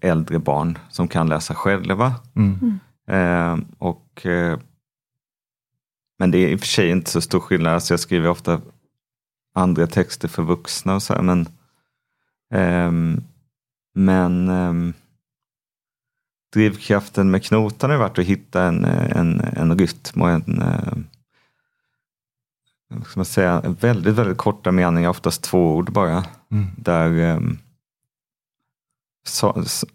[0.00, 2.14] äldre barn som kan läsa själva.
[2.36, 2.78] Mm.
[3.08, 4.58] Eh, och, eh,
[6.18, 7.74] men det är i och för sig inte så stor skillnad.
[7.74, 8.60] Alltså jag skriver ofta
[9.54, 11.48] andra texter för vuxna och så här, men
[12.54, 13.20] ehm,
[13.94, 14.92] men ehm,
[16.52, 20.92] drivkraften med knotan har varit att hitta en, eh, en, en rytm och en eh,
[23.04, 26.24] ska man säga, väldigt, väldigt korta meningar, oftast två ord bara.
[26.50, 26.66] Mm.
[26.76, 27.58] Där ehm,
[29.28, 29.86] så, så,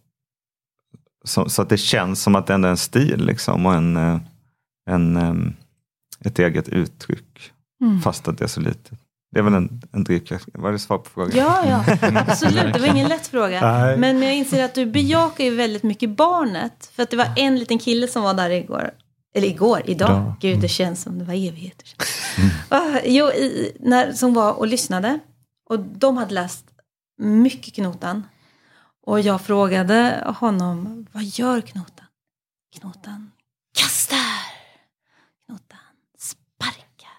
[1.25, 3.97] så, så att det känns som att det ändå är en stil liksom och en,
[3.97, 4.19] eh,
[4.89, 5.53] en, ehm,
[6.25, 7.51] ett eget uttryck.
[7.81, 8.01] Mm.
[8.01, 8.99] Fast att det är så litet.
[9.31, 10.49] Det är väl en, en drivkraft.
[10.53, 11.31] Var det svar på frågan?
[11.35, 12.73] Ja, ja, absolut.
[12.73, 13.61] Det var ingen lätt fråga.
[13.61, 13.97] Nej.
[13.97, 16.91] Men jag inser att du bejakar ju väldigt mycket barnet.
[16.95, 18.91] För att det var en liten kille som var där igår.
[19.35, 20.09] Eller igår, idag.
[20.09, 20.33] Idag.
[20.41, 22.07] Gud, det känns som det var evigheter sedan.
[22.69, 25.19] Ah, jo, i, när, som var och lyssnade.
[25.69, 26.65] Och de hade läst
[27.17, 28.23] mycket Knotan.
[29.05, 32.05] Och jag frågade honom, vad gör Knotan?
[32.79, 33.31] Knotan
[33.77, 34.17] kastar.
[35.45, 35.79] Knotan
[36.19, 37.17] sparkar.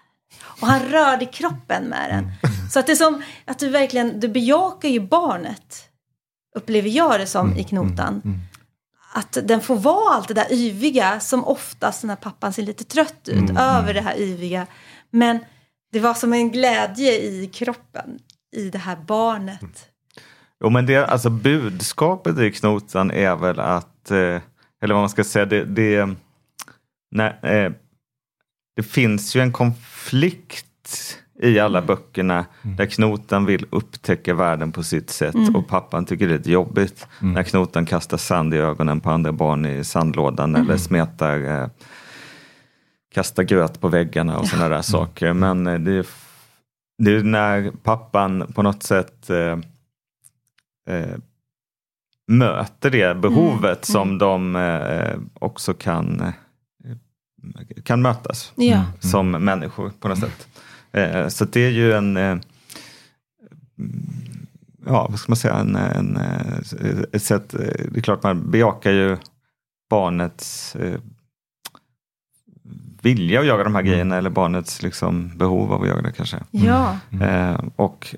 [0.61, 2.51] Och han rörde kroppen med den.
[2.71, 5.89] Så att det är som att du verkligen, du bejakar ju barnet.
[6.55, 8.21] Upplever jag det som i Knotan.
[9.13, 13.27] Att den får vara allt det där yviga som oftast när pappan ser lite trött
[13.27, 14.67] ut över det här yviga.
[15.09, 15.39] Men
[15.91, 18.19] det var som en glädje i kroppen
[18.55, 19.89] i det här barnet.
[20.63, 24.41] Jo men det, alltså budskapet i Knotan är väl att, eh,
[24.81, 26.09] eller vad man ska säga, det, det,
[27.11, 27.71] nej, eh,
[28.75, 30.65] det finns ju en konflikt
[31.39, 36.33] i alla böckerna där Knotan vill upptäcka världen på sitt sätt och pappan tycker det
[36.33, 40.77] är lite jobbigt när Knotan kastar sand i ögonen på andra barn i sandlådan eller
[40.77, 41.67] smetar eh,
[43.13, 45.33] kastar gröt på väggarna och sådana där saker.
[45.33, 46.07] Men eh, det
[46.97, 49.57] det är när pappan på något sätt eh,
[50.85, 51.17] eh,
[52.27, 56.31] möter det behovet som de eh, också kan, eh,
[57.83, 58.83] kan mötas Ja.
[58.99, 60.47] som människor på något sätt.
[60.91, 62.37] Eh, så det är ju en, eh,
[64.85, 67.49] ja vad ska man säga, en, en, eh, ett sätt,
[67.91, 69.17] det är klart man bejakar ju
[69.89, 70.99] barnets eh,
[73.01, 76.37] vilja att göra de här grejerna eller barnets liksom, behov av att göra det kanske.
[76.51, 76.97] Ja.
[77.21, 78.15] Eh, och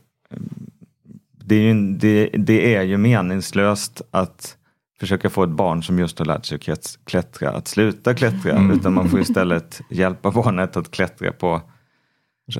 [1.47, 4.57] det är, ju, det, det är ju meningslöst att
[4.99, 8.73] försöka få ett barn som just har lärt sig klätt- klättra att sluta klättra.
[8.73, 11.61] Utan man får istället hjälpa barnet att klättra på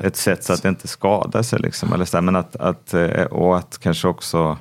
[0.02, 1.60] ett sätt så att det inte skadar sig.
[1.60, 2.22] Liksom, eller så.
[2.22, 4.58] Men att, att, eh, och att kanske också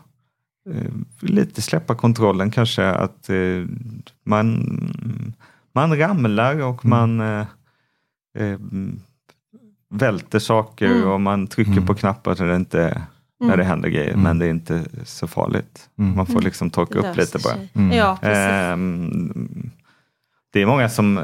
[0.71, 2.87] eh, lite släppa kontrollen kanske.
[2.87, 3.65] Att eh,
[4.25, 4.79] man,
[5.73, 7.47] man ramlar och man eh,
[8.39, 8.59] eh,
[9.91, 13.03] välter saker och man trycker på knappar när det, inte,
[13.41, 14.17] när det händer grejer.
[14.17, 15.89] Men det är inte så farligt.
[15.95, 17.57] Man får liksom torka upp lite bara.
[17.95, 18.37] Ja, precis.
[18.37, 19.71] Ehm,
[20.53, 21.21] det är många som,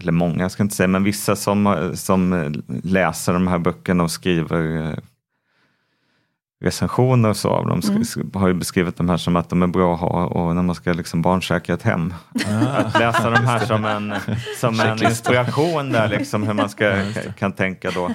[0.00, 4.10] eller många jag ska inte säga, men vissa som, som läser de här böckerna och
[4.10, 4.98] skriver eh,
[6.64, 9.66] recensioner och så av dem sk- har ju beskrivit de här som att de är
[9.66, 12.14] bra att ha och när man ska liksom barnsäkra ett hem.
[12.76, 14.14] Att läsa de här som en,
[14.60, 16.92] som en inspiration där liksom hur man ska,
[17.38, 18.10] kan tänka då.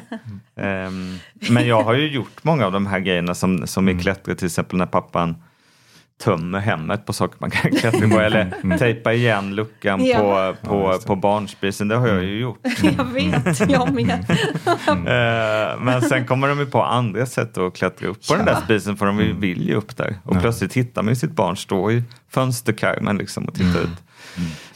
[0.61, 1.17] Ehm,
[1.49, 4.47] men jag har ju gjort många av de här grejerna som, som i klättret till
[4.47, 5.35] exempel när pappan
[6.21, 10.53] tömmer hemmet på saker man kan klättra på eller tejpa igen luckan Ja.
[10.61, 11.87] på, på, på barnspisen.
[11.87, 12.59] Det har jag ju gjort.
[12.97, 14.25] Jag vet, jag med.
[14.87, 18.55] Eh, men sen kommer de ju på andra sätt att klättra upp på den där
[18.65, 20.15] spisen för de vill- vill ju upp där.
[20.23, 23.89] Och plötsligt hittar man ju sitt barn stå i fönsterkarmen liksom och titta ut.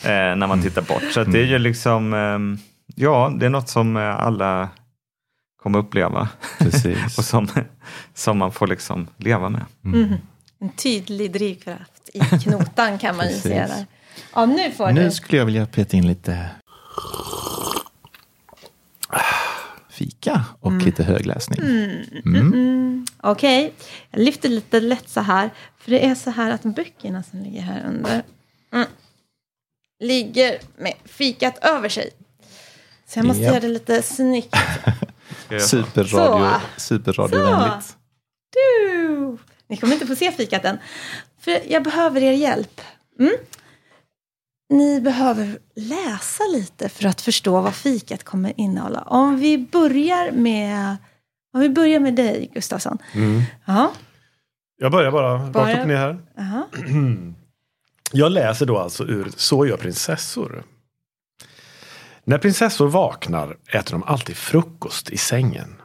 [0.04, 1.04] Eh, när man tittar bort.
[1.12, 2.58] Så det är ju liksom, ehm,
[2.96, 4.70] ja det är något som eh, alla
[5.64, 6.28] kommer uppleva.
[6.60, 7.18] Precis.
[7.18, 7.48] och som,
[8.14, 9.66] som man får liksom leva med.
[10.60, 13.86] En tydlig drivkraft i knotan kan man ju säga där.
[14.34, 15.12] Ja, nu får Nu du.
[15.12, 16.50] skulle jag vilja peta in lite
[19.90, 21.60] fika och lite högläsning.
[23.22, 23.74] Okej,
[24.12, 25.50] jag lyfter lite lätt så här.
[25.78, 28.24] För det är så här att böckerna som ligger här under
[28.74, 28.88] mm,
[30.00, 32.10] ligger med fikat över sig.
[33.08, 33.52] Så jag måste Japp.
[33.54, 34.56] göra det lite snyggt.
[35.62, 37.98] Superradio, superradiovänligt.
[38.54, 39.38] Du!
[39.68, 40.78] Ni kommer inte få se fikat än.
[41.40, 42.82] För jag behöver er hjälp.
[43.20, 43.34] Mm?
[44.70, 49.02] Ni behöver läsa lite för att förstå vad fikat kommer innehålla.
[49.02, 50.98] Om vi börjar med,
[51.54, 52.98] om vi börjar med dig, Gustafsson.
[53.66, 53.92] Ja,
[54.78, 56.20] Jag börjar bara rakt upp ner här.
[56.40, 56.68] aha.
[58.12, 60.64] Jag läser då alltså ur Så gör prinsessor.
[62.24, 65.82] När prinsessor vaknar äter de alltid frukost i sängen.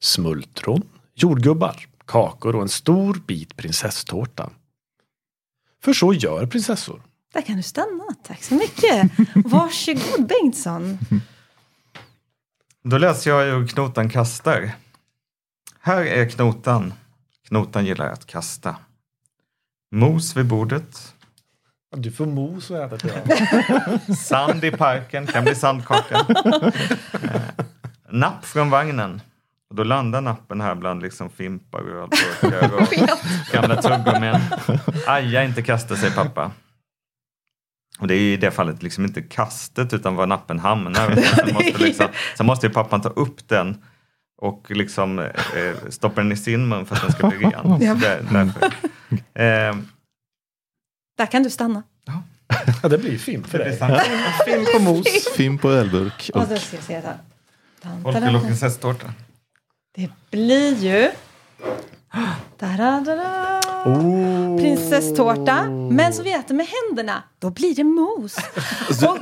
[0.00, 0.88] Smultron,
[1.22, 4.50] jordgubbar, kakor och en stor bit prinsesstårta.
[5.82, 7.02] För så gör prinsessor.
[7.32, 8.04] Där kan du stanna.
[8.26, 9.10] Tack så mycket.
[9.34, 10.98] Varsågod Bengtsson.
[12.82, 14.72] Då läser jag ur Knotan kastar.
[15.80, 16.94] Här är Knotan.
[17.48, 18.76] Knotan gillar att kasta.
[19.92, 21.14] Mos vid bordet.
[21.96, 24.16] Du får mos att äta till.
[24.16, 26.26] Sand i parken, kan bli sandkaka.
[27.12, 29.20] Eh, Napp från vagnen.
[29.70, 34.34] Och då landar nappen här bland liksom fimpar och ölburkar och gamla tuggummin.
[35.06, 36.50] Aja, inte kasta sig pappa.
[37.98, 41.14] Och det är i det fallet liksom inte kastet utan var nappen hamnar.
[41.36, 42.06] sen, måste liksom,
[42.36, 43.82] sen måste ju pappan ta upp den
[44.42, 47.78] och liksom eh, stoppa den i sin mun för att den ska bli ren.
[48.32, 48.64] Därför.
[49.34, 49.76] Eh,
[51.18, 51.82] Där kan du stanna.
[52.82, 53.78] Ja, det blir film för dig.
[54.46, 55.34] Film på mos.
[55.36, 56.30] Film på ölburk.
[56.34, 57.18] Och Och ska se där.
[58.02, 59.12] Folköl prinsesstårta.
[59.94, 61.10] Det blir ju...
[62.58, 63.60] Da-da-da-da.
[64.60, 65.62] Prinsesstårta.
[65.70, 67.22] Men så vi äter med händerna.
[67.38, 68.36] Då blir det mos.
[69.08, 69.18] Och,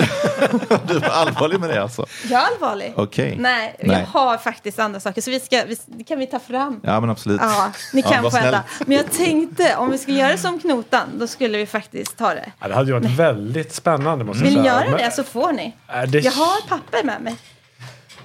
[0.88, 2.06] du var allvarlig med det alltså?
[2.30, 2.92] jag är allvarlig.
[2.96, 3.36] Okej.
[3.38, 3.98] Nej, Nej.
[4.14, 5.20] jag har faktiskt andra saker.
[5.22, 6.80] Så vi ska, vi, det kan vi ta fram.
[6.84, 7.40] Ja men absolut.
[7.40, 8.62] Ja, ni Ja, kan vad få äta.
[8.86, 12.34] Men jag tänkte, om vi skulle göra det som knotan, då skulle vi faktiskt ta
[12.34, 12.52] det.
[12.60, 14.24] Ja, det hade ju varit väldigt spännande.
[14.24, 15.74] Måste Vill ni göra Men- det så får ni.
[15.86, 16.18] Är det...
[16.20, 17.36] Jag har papper med mig.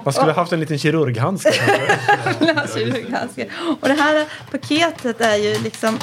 [0.03, 1.53] Man skulle ha haft en liten kirurghandske.
[2.39, 3.49] Glasskivhandske.
[3.81, 5.99] Och det här paketet är ju liksom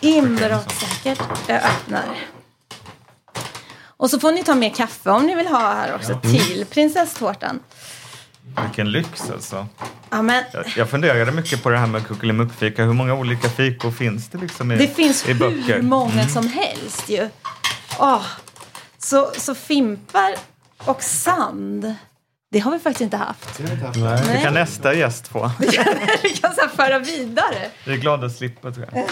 [0.00, 1.22] inbrottssäkert.
[1.46, 2.04] Jag öppnar.
[3.96, 7.60] Och så får ni ta med kaffe om ni vill ha här också till prinsesstårtan.
[8.62, 9.66] Vilken lyx alltså.
[10.10, 12.84] Ja, men Jag, jag funderade mycket på det här med kuckelimuckfika.
[12.84, 15.82] Hur många olika fikor finns det liksom i, det finns i hur böcker?
[15.82, 17.28] många som helst ju.
[17.98, 18.22] Åh,
[18.98, 20.34] så, så fimpar
[20.78, 21.94] och sand.
[22.50, 23.60] Det har vi faktiskt inte haft.
[23.96, 24.22] Nej.
[24.32, 25.50] Det kan nästa gäst få.
[26.22, 27.70] Vi kan så här föra vidare.
[27.86, 29.04] Vi är glada att slippa tror jag.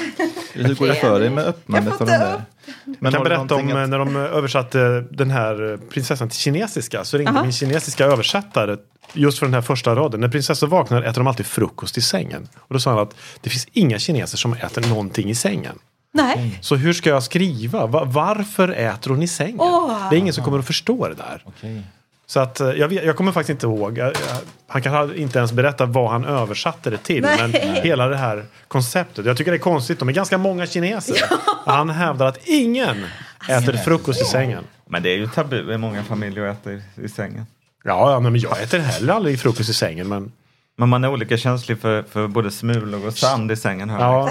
[0.52, 2.42] Hur går det för dig med öppnandet av den där?
[2.84, 7.04] Men Jag kan berätta om eh, att- när de översatte den här prinsessan till kinesiska.
[7.04, 7.42] Så ringde Aha.
[7.42, 8.76] min kinesiska översättare
[9.12, 10.20] just för den här första raden.
[10.20, 12.48] När prinsessor vaknar äter de alltid frukost i sängen.
[12.58, 15.78] Och då sa han att det finns inga kineser som äter någonting i sängen.
[16.14, 16.58] Nej.
[16.62, 17.86] Så hur ska jag skriva?
[17.86, 19.56] Va- varför äter hon i sängen?
[19.60, 20.08] Åh.
[20.10, 21.42] Det är ingen som kommer att förstå det där.
[21.44, 21.82] Okej.
[22.26, 23.98] Så att eh, jag, vet, jag kommer faktiskt inte ihåg.
[23.98, 27.22] Jag, jag, han kan inte ens berätta vad han översatte det till.
[27.22, 27.38] Nej.
[27.40, 29.26] Men hela det här konceptet.
[29.26, 29.98] Jag tycker det är konstigt.
[29.98, 31.16] De är ganska många kineser.
[31.64, 33.06] Och han hävdar att ingen
[33.48, 34.64] äter frukost i sängen.
[34.86, 37.46] Men det är ju tabu i många familjer att äta i, i sängen.
[37.84, 40.08] Ja, ja, men jag äter heller aldrig frukost i sängen.
[40.08, 40.32] Men,
[40.78, 43.90] Men man är olika känslig för, för både smulor och sand i sängen.
[43.90, 44.30] Hör ja,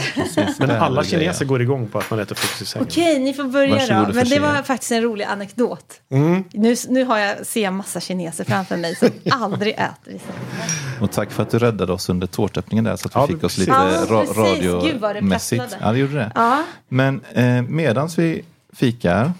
[0.59, 2.87] men alla kineser går igång på att man äter frukost i sängen.
[2.91, 4.13] Okej, ni får börja Varsågod då.
[4.13, 5.85] Men det var faktiskt en rolig anekdot.
[6.11, 6.43] Mm.
[6.53, 10.99] Nu, nu har jag, ser jag massa kineser framför mig som aldrig äter i sängen.
[11.01, 13.43] Och tack för att du räddade oss under tårtöppningen där så att vi Ja, fick
[13.43, 14.61] oss lite Ja, ra- precis.
[14.61, 15.77] Gud, vad det radiomässigt.
[15.81, 16.31] Ja, det gjorde det.
[16.35, 18.41] Ja, Men eh, medans vi
[18.73, 19.31] fikar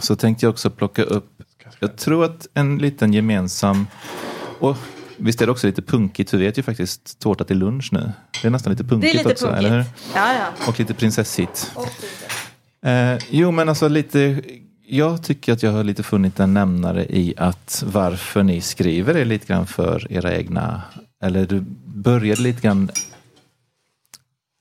[0.00, 1.30] så tänkte jag också plocka upp,
[1.80, 3.86] jag tror att en liten gemensam,
[4.58, 4.76] och
[5.18, 8.12] visst är det också lite punkigt, vi vet ju faktiskt tårta till lunch nu.
[8.42, 9.76] Det är nästan lite punkigt lite också, eller hur?
[9.76, 10.12] punkigt.
[10.14, 10.68] Ja, ja.
[10.68, 11.72] Och lite prinsessigt.
[11.74, 12.88] Och.
[12.88, 14.42] Eh, jo, men alltså lite,
[14.86, 19.24] jag tycker att jag har lite funnit en nämnare i att varför ni skriver är
[19.24, 20.82] lite grann för era egna,
[21.22, 22.90] eller du började lite grann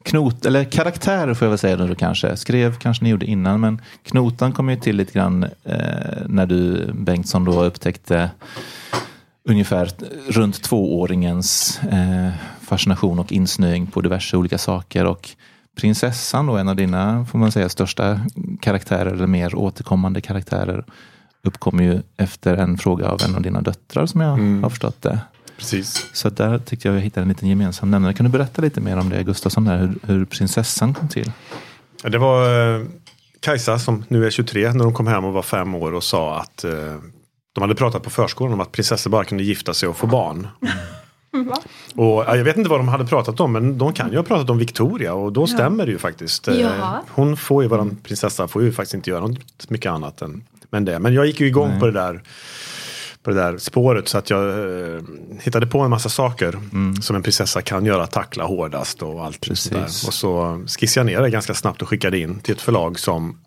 [0.06, 2.38] knot, eller karaktärer får jag väl säga nu kanske.
[2.38, 6.92] Skrev kanske ni gjorde innan, men knotan kom ju till lite grann eh, när du
[6.94, 8.30] Bengtsson då upptäckte
[9.48, 9.92] ungefär
[10.28, 12.30] runt tvååringens eh,
[12.62, 15.06] fascination och insnöing på diverse olika saker.
[15.06, 15.30] Och
[15.76, 18.20] prinsessan då, en av dina, får man säga, största
[18.62, 20.86] karaktärer eller mer återkommande karaktärer
[21.44, 25.20] uppkom ju efter en fråga av en av dina döttrar som jag har förstått det.
[25.58, 26.10] Precis.
[26.14, 28.14] Så där tyckte jag vi hittade en liten gemensam nämnare.
[28.14, 31.32] Kan du berätta lite mer om det Gustafsson, där, hur, hur prinsessan kom till?
[32.04, 32.86] Det var eh,
[33.40, 36.40] Kajsa som nu är 23 när de kom hem och var fem år och sa
[36.40, 36.72] att eh,
[37.58, 40.48] de hade pratat på förskolan om att prinsessor bara kunde gifta sig och få barn.
[41.96, 44.24] Och, ja, jag vet inte vad de hade pratat om men de kan ju ha
[44.24, 46.48] pratat om Victoria och då stämmer det ju faktiskt.
[46.48, 47.04] Eh, Ja.
[47.10, 50.86] Hon får ju, våran prinsessa får ju faktiskt inte göra något mycket annat än men
[50.86, 51.00] det.
[51.00, 51.80] Men jag gick ju igång Nej.
[51.80, 52.22] på det där
[53.24, 55.02] på det där spåret så att jag eh,
[55.42, 56.60] hittade på en massa saker
[57.02, 59.64] som en prinsessa kan göra, tackla hårdast och allt Precis.
[59.64, 59.84] sådär.
[59.84, 63.38] Och så skissade jag ner det ganska snabbt och skickade in till ett förlag som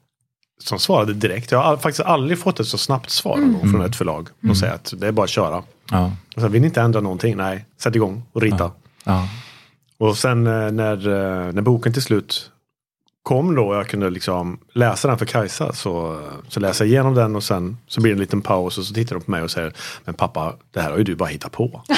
[0.65, 1.51] som svarade direkt.
[1.51, 4.29] Jag har faktiskt aldrig fått ett så snabbt svar gång från ett förlag.
[4.51, 5.63] Och säga att det är bara att köra.
[5.91, 7.37] Ja, Och sen, vill ni inte ändra någonting?
[7.37, 8.71] Nej, sätt igång och rita.
[9.05, 9.29] ja,
[9.99, 12.51] Och sen eh, när, eh, när boken till slut
[13.23, 17.15] kom då och jag kunde liksom läsa den för Kajsa så, så läser jag igenom
[17.15, 19.43] den och sen så blir det en liten paus och så tittar de på mig
[19.43, 19.73] och säger
[20.05, 21.83] Men pappa, det här har ju du bara hittat på.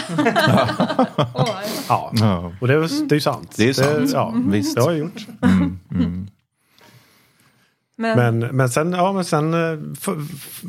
[1.89, 2.11] ja.
[2.13, 2.53] ja.
[2.61, 3.55] Och det är, det är ju sant.
[3.57, 4.11] Det är sant.
[4.13, 4.75] ja, Visst.
[4.77, 5.27] det har jag gjort.
[5.43, 6.29] Mm, mm.
[7.97, 9.79] Men, Men, men sen, ja, men sen eh,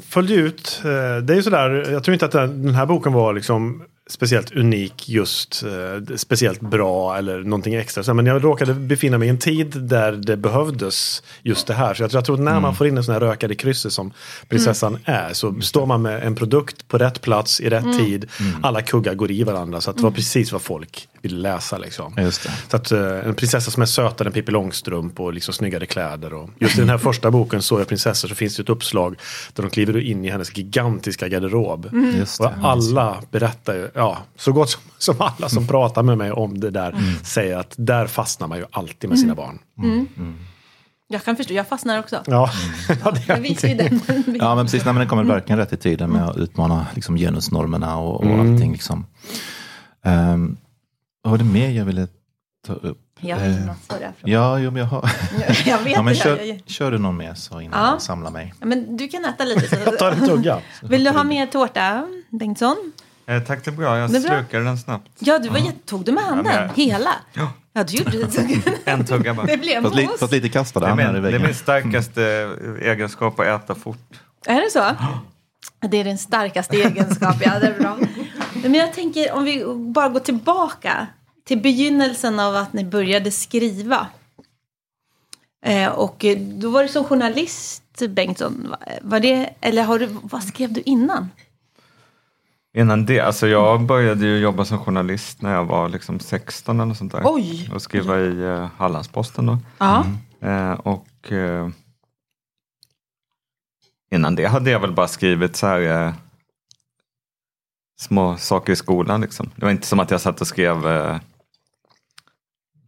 [0.09, 0.81] följde ut.
[0.85, 4.51] Eh, det är ju sådär, jag tror inte att den här boken var liksom speciellt
[4.51, 8.03] unik, just eh, speciellt bra eller någonting extra.
[8.03, 11.93] Så, Men jag råkade befinna mig i en tid där det behövdes just det här.
[11.93, 13.55] Så jag tror, jag tror att när man får in en sån här rökare i
[13.55, 14.11] krysset som
[14.47, 18.29] prinsessan är så står man med en produkt på rätt plats i rätt tid.
[18.63, 21.77] Alla kuggar går i varandra så att det var precis vad folk vill läsa.
[21.77, 22.13] Liksom.
[22.69, 26.33] Så att, eh, en prinsessa som är sötare än Pippi Långstrump och liksom snyggare kläder.
[26.33, 29.15] Och just i den här första boken, Så jag prinsessor, så finns det ett uppslag
[29.53, 31.89] där de kliver in i hennes gigantiska garderob.
[32.17, 36.31] Just Och alla berättar ju, ja, så gott som, som alla som pratar med mig
[36.31, 39.59] om det där säger att där fastnar man ju alltid med sina barn.
[41.07, 42.23] Jag kan förstå, jag fastnar också.
[42.27, 42.49] Ja,
[43.03, 44.01] ja det är ju den.
[44.39, 44.85] Ja, men precis.
[44.85, 48.25] Nej, men den kommer verkligen rätt i tiden med att utmana liksom, genusnormerna och, och
[48.25, 48.39] Mm.
[48.53, 48.71] allting.
[48.71, 49.05] Liksom.
[50.05, 50.57] Um,
[51.21, 52.07] vad var det mer jag ville
[52.67, 52.99] ta upp?
[53.21, 54.09] Jag har Eh.
[54.23, 55.11] Ja, jo, men jag har...
[55.65, 56.19] Jag vet ja, men det.
[56.19, 57.91] kör, kör du någon mer så innan Ja.
[57.91, 58.53] jag samlar mig.
[58.59, 59.75] Ja, Men du kan äta lite.
[59.85, 60.17] Jag tar Så.
[60.21, 60.59] en tugga.
[60.81, 62.91] Vill du ha mer tårta, Bengtsson?
[63.25, 63.97] Eh, tack, det är bra.
[63.97, 65.09] Jag Det slukade den snabbt.
[65.19, 65.79] Ja, du var jätte...
[65.85, 66.45] Tog du med handen?
[66.45, 67.09] men jag- Hela?
[67.33, 67.51] Ja.
[67.73, 68.61] Ja, du gjorde det.
[68.91, 69.45] En tugga bara.
[69.47, 71.31] Det blev Fast, li, fast lite kastade Det är, han här i min, det är
[71.31, 71.41] väggen.
[71.47, 72.23] min starkaste
[72.81, 73.97] eh, egenskap att äta fort.
[74.45, 74.95] Är det så?
[75.87, 77.97] Det är den starkaste egenskap, ja det är bra.
[78.63, 81.07] Men jag tänker om vi bara går tillbaka
[81.47, 84.07] till begynnelsen av att ni började skriva.
[85.65, 88.67] Eh, och då var du som journalist, Bengtsson.
[88.69, 91.29] Va- Var det, eller har du, vad skrev du innan?
[92.77, 96.93] Innan det, alltså jag började ju jobba som journalist när jag var liksom 16 eller
[96.93, 97.21] sånt där.
[97.25, 97.69] Oj!
[97.73, 99.57] Och skriva i eh, Hallandsposten då.
[99.77, 100.05] Ja.
[100.41, 101.69] Eh, och eh,
[104.11, 106.13] innan det hade jag väl bara skrivit så här eh,
[107.99, 109.49] små saker i skolan liksom.
[109.55, 110.81] Det var inte som att jag satt och skrev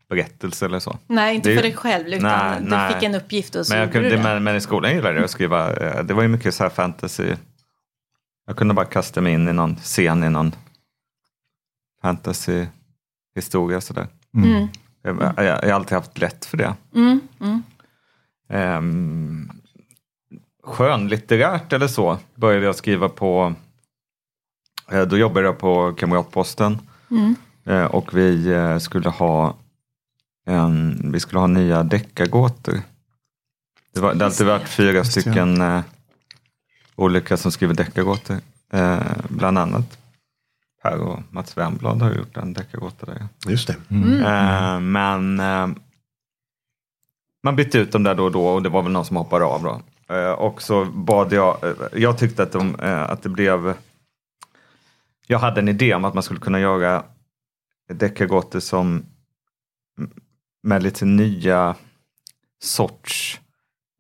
[0.10, 0.98] berättelser eller så.
[1.08, 2.94] Nej, inte Det- för dig själv, utan Nej, du nej.
[2.94, 4.24] fick en uppgift och så Men, jag kunde, det.
[4.24, 5.74] men, men i skolan gillade jag att skriva,
[6.04, 7.34] det var ju mycket så här fantasy.
[8.46, 10.56] Jag kunde bara kasta mig in i någon scen i någon
[12.02, 12.66] fantasy
[13.36, 14.08] historia sådär.
[14.34, 14.68] Mm.
[15.02, 16.76] Jag, jag, jag har alltid haft lätt för det.
[16.96, 17.64] Mm, mm.
[18.78, 19.52] Um,
[20.64, 23.54] skönlitterärt eller så började jag skriva på,
[24.92, 26.80] eh, då jobbade jag på Kamratposten
[27.12, 27.36] Mm.
[27.66, 29.56] eh, och vi eh, skulle ha
[30.46, 32.82] en, vi skulle ha nya deckargåtor.
[33.94, 35.62] Det, var, det har alltid varit fyra stycken
[36.96, 38.38] olika som skriver deckargåtor.
[38.74, 39.98] Eh, bland annat
[40.84, 43.28] Per och Mats Wernblad har gjort en deckargåta där.
[43.48, 43.76] Just det.
[43.90, 44.24] Mm.
[44.24, 45.68] Eh, men eh,
[47.44, 49.46] man bytte ut dem där då och då och det var väl någon som hoppade
[49.46, 49.82] av då.
[50.16, 53.74] Eh, och så bad jag, eh, jag tyckte att, de, eh, att det blev,
[55.28, 57.04] jag hade en idé om att man skulle kunna göra
[57.94, 59.06] deckargåtor som
[60.64, 61.76] med lite nya
[62.64, 63.40] sorts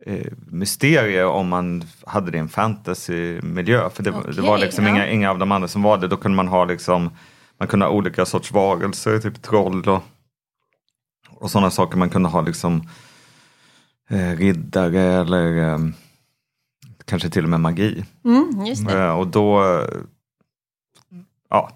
[0.06, 3.90] eh, mysterier om man hade det i en fantasymiljö.
[3.90, 4.90] För det, var- det var liksom ja.
[4.92, 6.08] inga, inga av de andra som var det.
[6.08, 7.10] Då kunde man ha liksom
[7.58, 10.04] man kunde ha olika sorts varelser, typ troll och,
[11.30, 11.98] och sådana saker.
[11.98, 12.90] Man kunde ha liksom
[14.10, 15.80] eh, riddare eller eh,
[17.06, 18.06] kanske till och med magi.
[18.26, 18.88] Mm.
[18.90, 19.82] Eh, och då
[21.50, 21.70] ja,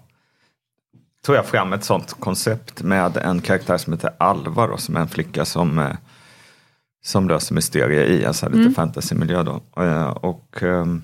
[1.26, 5.00] tog jag fram ett sånt koncept med en karaktär som heter Alva då, som är
[5.00, 5.96] en flicka som, eh,
[7.02, 9.42] som löser mysterier i här lite fantasymiljö.
[9.42, 9.82] Då.
[9.82, 11.02] Eh, och ehm,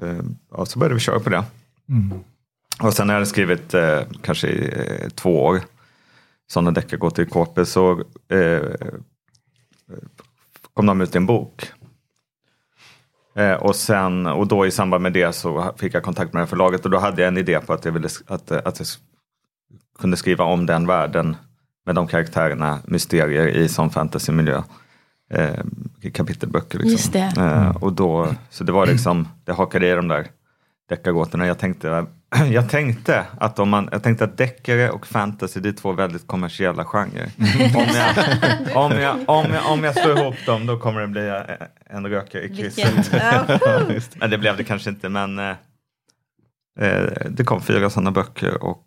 [0.00, 1.44] eh, ja, så började vi köra på det.
[1.88, 2.12] Mm.
[2.82, 5.60] Och sen när jag hade skrivit eh, kanske i två år
[6.46, 8.74] sådana deckargåtor i KP så eh,
[10.74, 11.72] kom de ut i en bok.
[13.34, 16.44] Eh, och, sen, och då i samband med det så fick jag kontakt med det
[16.44, 18.88] här förlaget och då hade jag en idé på att jag, ville, att, att jag
[19.98, 21.36] kunde skriva om den världen
[21.86, 24.62] med de karaktärerna, mysterier i sån fantasymiljö.
[25.34, 26.78] Eh, kapitelböcker.
[26.78, 27.12] Liksom.
[27.12, 27.40] Det.
[27.40, 30.26] Eh, och då, så det var liksom, det hakade i de där
[30.88, 31.46] deckargåtorna.
[31.46, 32.06] Jag tänkte,
[32.52, 36.26] jag tänkte att om man, jag tänkte att deckare och fantasy det är två väldigt
[36.26, 37.30] kommersiella genrer.
[37.76, 41.28] Om jag, om, jag, om, jag, om jag slår ihop dem då kommer det bli
[41.28, 43.12] eh, en rökare i krysset.
[44.20, 45.54] Men det blev det kanske inte men eh,
[46.80, 48.86] eh, det kom fyra sådana böcker och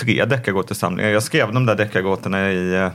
[0.00, 1.10] tre deckargåtesamlingar.
[1.10, 2.90] Jag skrev de där deckargåtorna i eh,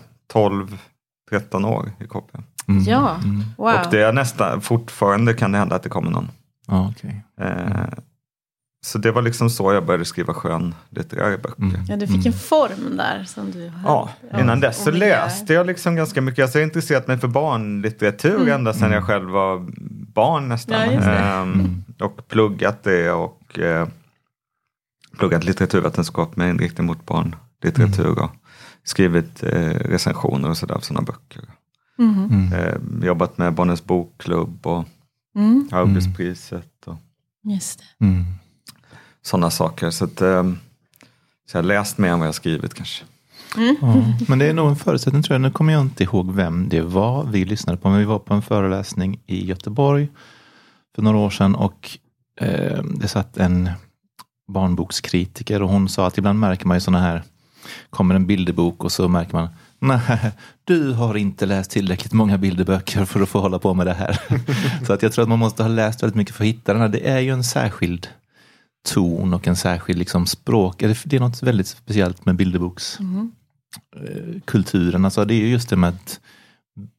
[1.31, 2.37] 12-13 år i KP.
[2.67, 2.83] Mm.
[2.83, 3.17] ja,
[3.57, 3.73] wow.
[3.73, 6.27] Och det är nästan, fortfarande kan det hända att det kommer någon.
[6.67, 7.23] Ja, okej.
[7.41, 7.85] Eh,
[8.85, 11.63] så det var liksom så jag började skriva skön litterära böcker.
[11.63, 11.85] Mm.
[11.87, 13.83] Ja, du fick en form där som du hade.
[13.85, 16.43] Ja, innan dess så läste jag liksom ganska mycket.
[16.43, 18.53] Alltså, jag har intresserat mig för barnlitteratur Mm.
[18.53, 19.65] ända sedan jag själv var
[20.13, 20.79] barn nästan.
[20.81, 21.11] Ja, just det.
[21.11, 23.87] Ehm, och pluggat det och eh,
[25.17, 28.19] pluggat litteraturvetenskap med inriktning mot barnlitteratur.
[28.19, 28.31] Och
[28.83, 31.43] skrivit eh, recensioner och sådär av sådana böcker.
[31.97, 32.25] Mhm.
[32.31, 32.53] Mm.
[32.53, 34.85] Eh, jobbat med Barnens bokklubb och
[35.35, 36.87] Mm, Augustpriset.
[36.87, 36.95] Och,
[37.43, 38.05] just det.
[38.05, 38.25] Mm.
[39.21, 39.89] sådana saker.
[39.89, 40.43] Så, att, eh,
[41.45, 43.03] så jag har läst mer än vad jag skrivit kanske.
[43.81, 45.41] Ja, men det är nog en förutsättning tror jag.
[45.41, 47.89] Nu kommer jag inte ihåg vem det var vi lyssnade på.
[47.89, 50.07] Men vi var på en föreläsning i Göteborg
[50.95, 51.97] för några år sedan och
[52.41, 53.69] eh, det satt en
[54.47, 57.23] barnbokskritiker och hon sa att ibland märker man ju sådana här,
[57.89, 59.47] kommer en bilderbok och så märker man
[59.79, 60.31] Nej,
[60.63, 64.19] du har inte läst tillräckligt många bilderböcker för att få hålla på med det här.
[64.85, 66.81] så att jag tror att man måste ha läst väldigt mycket för att hitta den
[66.81, 66.89] här.
[66.89, 68.07] Det är ju en särskild
[68.87, 70.79] ton och en särskild liksom språk.
[70.79, 74.95] Det är något väldigt speciellt med bilderbokskulturen.
[74.95, 75.05] Mm.
[75.05, 76.19] Alltså det är just det med att,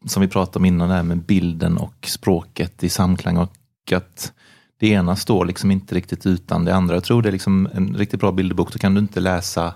[0.06, 3.52] som vi pratade om innan, det här med bilden och språket i samklang och
[3.92, 4.32] att
[4.78, 6.94] det ena står liksom inte riktigt utan det andra.
[6.94, 9.74] Jag tror det är liksom en riktigt bra bilderbok, då kan du inte läsa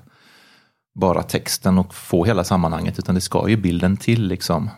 [0.95, 4.27] bara texten och få hela sammanhanget, utan det ska ju bilden till.
[4.27, 4.71] liksom.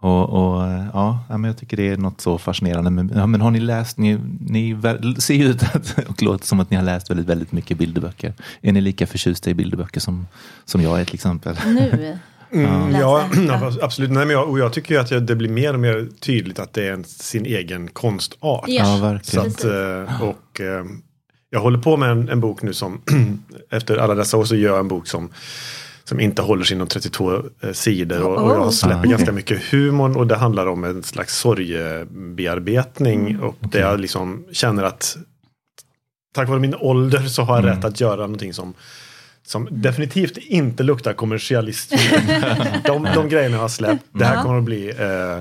[0.00, 0.62] Och, och
[0.92, 2.90] ja, men Jag tycker det är något så fascinerande.
[2.90, 4.78] Men, ja, men har ni läst, ni, ni
[5.18, 8.34] ser ju ut att, och låter som att ni har läst väldigt, väldigt mycket bilderböcker.
[8.60, 10.26] Är ni lika förtjusta i bilderböcker som,
[10.64, 11.56] som jag är till exempel?
[11.66, 12.18] Nu?
[12.50, 13.28] Mm, ja,
[13.82, 14.10] absolut.
[14.10, 16.72] Nej, men jag, och jag tycker ju att det blir mer och mer tydligt att
[16.72, 18.64] det är en, sin egen konstart.
[18.66, 19.50] Ja, verkligen.
[19.52, 20.84] Så att, eh, och, eh,
[21.50, 23.00] jag håller på med en, en bok nu som
[23.70, 25.30] efter alla dessa år så gör jag en bok som
[26.04, 29.10] som inte håller sig inom 32 eh, sidor och, och jag släpper oh.
[29.10, 33.42] ganska mycket humor och det handlar om en slags sorgebearbetning mm.
[33.42, 33.68] och okay.
[33.70, 35.16] där jag liksom känner att
[36.34, 37.76] tack vare min ålder så har jag mm.
[37.76, 38.74] rätt att göra någonting som
[39.48, 41.90] som definitivt inte luktar kommersialist.
[42.84, 44.04] de, de grejerna jag har släppt.
[44.12, 45.38] Det här kommer att bli eh,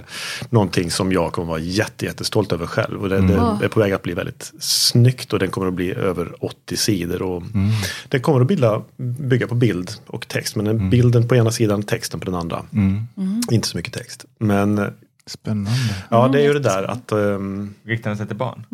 [0.50, 3.02] någonting som jag kommer att vara jätte, jättestolt över själv.
[3.02, 3.60] Och det, mm.
[3.60, 6.78] det, är på väg att bli väldigt snyggt och den kommer att bli över 80
[6.78, 7.22] sidor.
[7.22, 7.70] Och mm.
[8.10, 10.56] Den kommer att bilda, bygga på bild och text.
[10.56, 10.90] Men mm.
[10.90, 12.64] bilden på ena sidan, texten på den andra.
[12.74, 13.08] Mm.
[13.52, 14.26] Inte så mycket text.
[14.40, 14.94] Men
[15.26, 15.96] Spännande.
[16.10, 17.12] Ja, det är ju det där att...
[17.12, 18.66] Um, Riktar den sig till barn?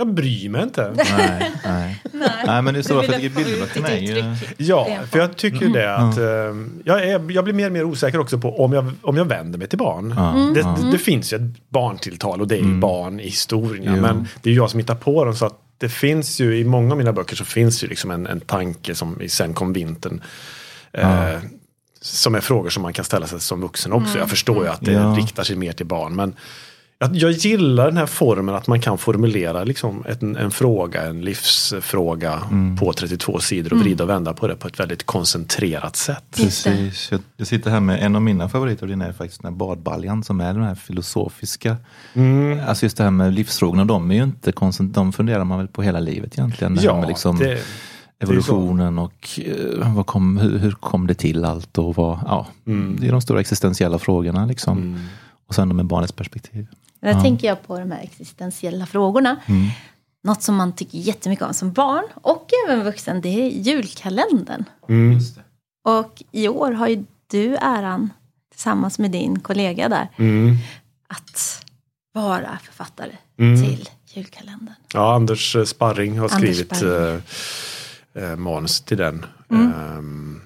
[0.00, 0.08] Mm.
[0.08, 0.92] Jag bryr mig inte.
[0.96, 2.02] Nej, nej.
[2.46, 4.36] nej men det är så, för jag tycker bilderböckerna är ju...
[4.56, 5.72] Ja, för jag tycker mm.
[5.72, 6.82] det att mm.
[6.84, 9.58] jag, är, jag blir mer och mer osäker också på om jag, om jag vänder
[9.58, 10.12] mig till barn.
[10.12, 10.54] Mm.
[10.54, 12.80] Det, det, det, finns ju ett barntilltal och det är ju mm.
[12.80, 13.94] barn i historien.
[13.96, 14.02] Jo.
[14.02, 16.90] Men det är jag som hittar på dem så att det finns ju i många
[16.90, 20.22] av mina böcker så finns ju liksom en, en tanke som i Sen kom vintern.
[20.92, 21.38] Eh,
[22.00, 24.18] som är frågor som man kan ställa sig som vuxen också.
[24.18, 25.14] Jag förstår ju att det ja.
[25.18, 26.16] riktar sig mer till barn.
[26.16, 26.34] Men
[27.12, 32.42] jag gillar den här formen att man kan formulera liksom en, en fråga, en livsfråga
[32.50, 32.76] mm.
[32.76, 33.84] på 32 sidor och mm.
[33.84, 36.24] vrida och vända på det på ett väldigt koncentrerat sätt.
[36.36, 37.08] Precis.
[37.10, 39.58] Jag, jag sitter här med en av mina favoriter och det är faktiskt den här
[39.58, 41.76] badbaljan som är den här filosofiska.
[42.14, 42.68] Mm.
[42.68, 45.82] Alltså just det här med livsfrågorna, de är ju inte de funderar man väl på
[45.82, 46.74] hela livet egentligen.
[46.74, 47.62] Det ja, med liksom det,
[48.18, 52.96] evolutionen och uh, vad kom, hur, hur, kom det till allt och vad, ja, mm.
[53.00, 54.78] det är de stora existentiella frågorna liksom.
[54.78, 55.00] Mm.
[55.50, 56.66] Och sen med barnets perspektiv.
[57.00, 57.22] Där ja.
[57.22, 59.36] tänker jag på de här existentiella frågorna.
[59.46, 59.68] Mm.
[60.22, 64.64] Något som man tycker jättemycket om som barn och även vuxen, det är julkalendern.
[64.88, 65.18] Mm.
[65.84, 68.10] Och i år har ju du äran,
[68.52, 70.56] tillsammans med din kollega där, mm.
[71.08, 71.66] att
[72.12, 73.62] vara författare mm.
[73.62, 74.74] till julkalendern.
[74.94, 77.22] Ja, Anders Sparring har skrivit Sparring.
[78.14, 79.26] Äh, manus till den.
[79.48, 80.40] Um,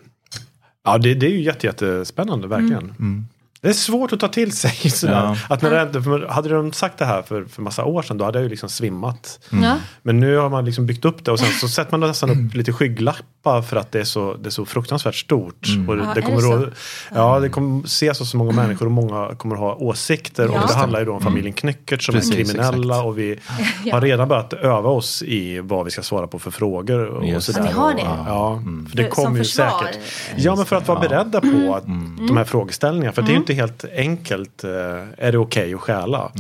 [0.84, 3.28] ja, det, det, är ju jätte, jättespännande, verkligen.
[3.64, 3.70] Mm.
[3.70, 3.70] Mm.
[3.70, 4.70] Det är svårt att ta till sig.
[4.90, 5.14] Sådär.
[5.14, 5.36] Ja.
[5.48, 8.38] Att när det, hade de sagt det här för, för massa år sedan då hade
[8.38, 9.40] jag ju liksom svimmat.
[9.52, 9.78] Mm.
[10.02, 12.54] Men nu har man liksom byggt upp det och sen så sätter man nästan upp
[12.54, 15.66] lite skygglappar för att det är så, det är så fruktansvärt stort.
[15.68, 15.88] Mm.
[15.88, 16.72] Och det, det kommer det att,
[17.14, 20.44] ja, det kommer ses av så många människor och många kommer att ha åsikter.
[20.44, 20.62] Ja.
[20.62, 23.06] Och det handlar ju då om familjen Knyckert som Precis, är kriminella exakt.
[23.06, 23.38] och vi
[23.92, 27.06] har redan börjat öva oss i vad vi ska svara på för frågor.
[27.06, 27.60] Och, och sådär.
[27.60, 28.22] Ja, ni har det?
[28.26, 28.86] Ja, mm.
[28.86, 29.98] för det kommer ju säkert.
[30.36, 32.26] Ja, men för att vara beredda på att mm.
[32.26, 33.12] de här frågeställningarna.
[33.12, 34.64] För det är ju inte helt enkelt.
[34.64, 36.30] Eh, är det okej okay att stjäla?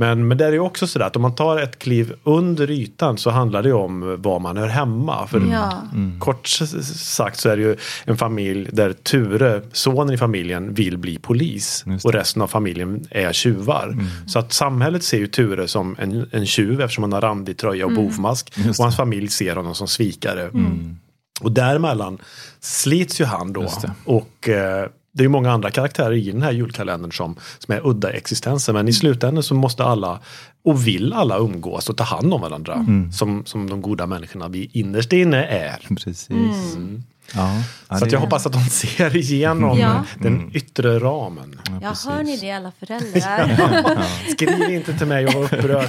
[0.00, 3.18] Men, men det är ju också sådär att om man tar ett kliv under ytan
[3.18, 5.26] så handlar det om var man hör hemma.
[5.26, 5.82] För ja.
[5.92, 6.20] mm.
[6.20, 11.18] Kort sagt så är det ju en familj där Ture, sonen i familjen, vill bli
[11.18, 11.84] polis.
[12.04, 13.88] Och resten av familjen är tjuvar.
[13.92, 14.06] Mm.
[14.26, 17.86] Så att samhället ser ju Ture som en, en tjuv eftersom han har randig tröja
[17.86, 18.04] och mm.
[18.04, 18.52] bovmask.
[18.78, 20.42] Och hans familj ser honom som svikare.
[20.42, 20.96] Mm.
[21.40, 22.18] Och däremellan
[22.60, 23.68] slits ju han då.
[24.04, 28.10] Och eh, det är många andra karaktärer i den här julkalendern som, som är udda
[28.10, 28.72] existenser.
[28.72, 30.20] Men i slutändan så måste alla
[30.64, 32.74] och vill alla umgås och ta hand om varandra.
[32.74, 33.12] Mm.
[33.12, 35.78] Som, som de goda människorna vi innerst inne är.
[35.88, 36.30] Precis.
[36.30, 37.02] Mm.
[37.34, 37.62] Ja,
[37.98, 40.04] så att jag hoppas att de ser igenom ja.
[40.18, 40.50] den Mm.
[40.54, 41.60] yttre ramen.
[41.82, 42.06] Ja, precis.
[42.06, 44.02] hör ni det alla föräldrar?
[44.30, 45.88] Skriv inte till mig och var upprörd.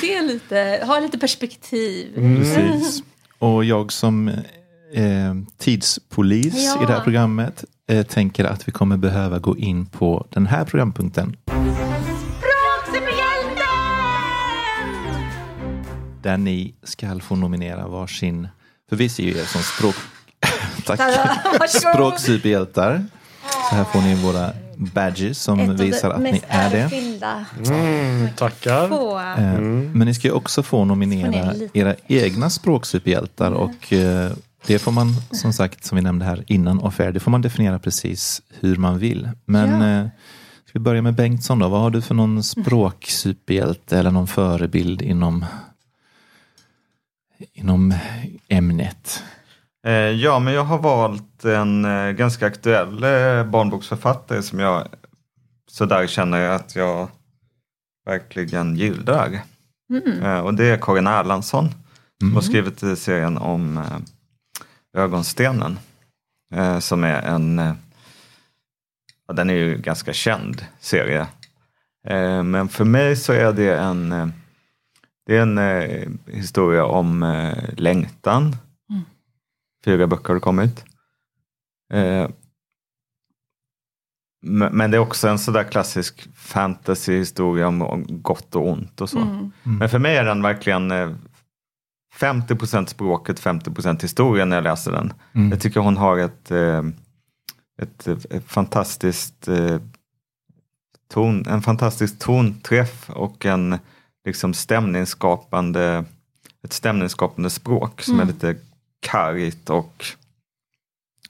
[0.00, 2.18] Se lite, ha lite perspektiv.
[2.18, 2.42] Mm.
[2.42, 3.02] Precis.
[3.38, 4.30] Och jag som
[4.92, 6.82] eh, tidspolis Ja.
[6.82, 10.64] i det här programmet eh, tänker att vi kommer behöva gå in på den här
[10.64, 11.36] programpunkten.
[16.22, 18.48] Där ni ska få nominera varsin,
[18.88, 19.94] för vi ser ju er som språk...
[20.86, 21.00] Tack.
[21.70, 23.04] Språksuperhjältar.
[23.70, 26.90] Så här får ni våra badges som Ett visar att ni är det.
[27.74, 28.84] Mm, tackar.
[29.38, 34.30] Eh, Men ni ska ju också få nominera era egna språksuperhjältar och eh,
[34.66, 37.42] det får man som sagt, som vi nämnde här innan off air, det får man
[37.42, 39.28] definiera precis hur man vill.
[39.44, 40.00] Men Ja.
[40.00, 40.06] eh,
[40.64, 41.68] ska vi börja med Bengtsson då?
[41.68, 45.44] Vad har du för någon språksuperhjälte eller någon förebild inom,
[47.52, 47.94] inom
[48.48, 49.22] ämnet?
[49.86, 53.00] Eh, ja, men jag har valt en eh, ganska aktuell
[53.50, 54.88] barnboksförfattare som jag
[55.70, 57.08] sådär känner att jag
[58.06, 59.40] verkligen gillar.
[59.92, 60.44] Mm.
[60.44, 61.80] Och det är Karin Erlandsson som
[62.22, 62.34] Mm.
[62.34, 63.80] har skrivit serien om
[64.96, 65.78] Ögonstenen.
[66.54, 67.74] Eh, som är en, eh,
[69.26, 71.26] ja, den är ju ganska känd serie.
[72.06, 74.28] Eh, men för mig så är det en, eh,
[75.26, 78.56] det är en eh, historia om eh, längtan.
[79.84, 80.84] Fyra böcker har det kommit.
[81.92, 82.28] Eh,
[84.42, 89.18] men det är också en sådär klassisk fantasyhistoria om gott och ont och så.
[89.18, 89.52] Mm.
[89.62, 90.90] Men för mig är den verkligen
[92.14, 95.12] eh, 50% språket, 50% historia när jag läser den.
[95.32, 95.50] Mm.
[95.50, 96.82] Jag tycker hon har ett, eh,
[97.82, 99.78] ett, ett fantastiskt eh,
[101.12, 103.78] ton, en fantastisk tonträff och en
[104.24, 106.04] liksom stämningsskapande,
[106.62, 108.56] ett stämningsskapande språk som är lite
[109.00, 110.04] kargt och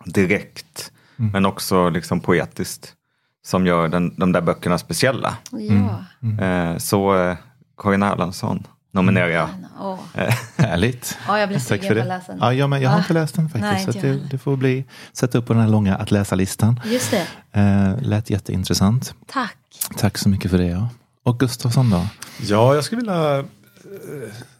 [0.05, 1.33] direkt Mm.
[1.33, 2.95] men också liksom poetiskt
[3.43, 5.37] som gör den, de där böckerna speciella.
[5.51, 6.05] Ja.
[6.45, 7.37] Eh, så eh,
[7.77, 9.49] Karin Erlandsson nominerar jag.
[9.81, 9.99] Åh.
[10.57, 11.19] Härligt.
[11.27, 12.41] Ja, jag blir sugen på att läsa den.
[12.41, 13.87] Ja, jag, med, jag har inte läst den faktiskt.
[13.87, 16.81] Nej, så det, det får bli, sätta upp på den här långa att läsa-listan.
[16.85, 17.27] Just det.
[17.53, 19.15] Eh, lät jätteintressant.
[19.27, 19.57] Tack.
[19.97, 20.67] Tack så mycket för det.
[20.67, 20.89] Ja.
[21.23, 22.07] Och Gustafsson då?
[22.41, 23.45] Ja, jag skulle vilja, eh,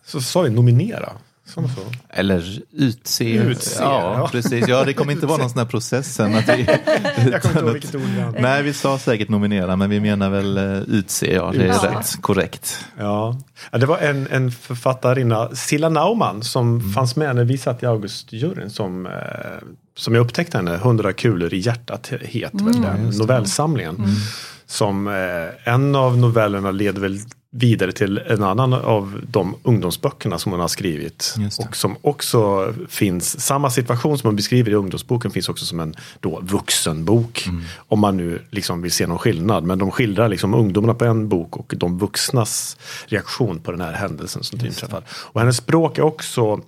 [0.07, 1.13] så sa vi nominera.
[1.55, 1.81] Som så.
[2.09, 3.25] Eller utse.
[3.35, 4.29] Utse, ja, ja.
[4.33, 4.69] precis.
[4.69, 6.35] Ja, det kommer inte vara någon sån här process sen.
[6.35, 6.67] Att vi,
[7.33, 8.03] Jag kommer inte ihåg vilket ord
[8.35, 8.41] vi.
[8.43, 11.35] Nej, vi sa säkert nominera, men vi menar väl uh, utse.
[11.35, 11.91] Ja, det är Ja.
[11.99, 12.85] rätt korrekt.
[12.99, 13.37] Ja.
[13.71, 17.87] ja, det var en, en författarinna, Silla Naumann, som fanns med när vi satt i
[17.87, 19.13] Augustjuryn som, eh,
[19.97, 24.07] som jag upptäckte henne, 100 kulor i hjärtat heter väl den novellsamlingen.
[24.67, 27.19] Som eh, en av novellerna leder väl
[27.53, 31.35] vidare till en annan av de ungdomsböckerna som hon har skrivit.
[31.59, 35.95] Och som också finns, samma situation som hon beskriver i ungdomsboken finns också som en
[36.21, 37.49] då vuxenbok.
[37.77, 39.65] Om man nu liksom vill se någon skillnad.
[39.65, 42.77] Men de skildrar liksom ungdomarna på en bok och de vuxnas
[43.07, 45.03] reaktion på den här händelsen som inträffar.
[45.11, 46.61] Och hennes språk är också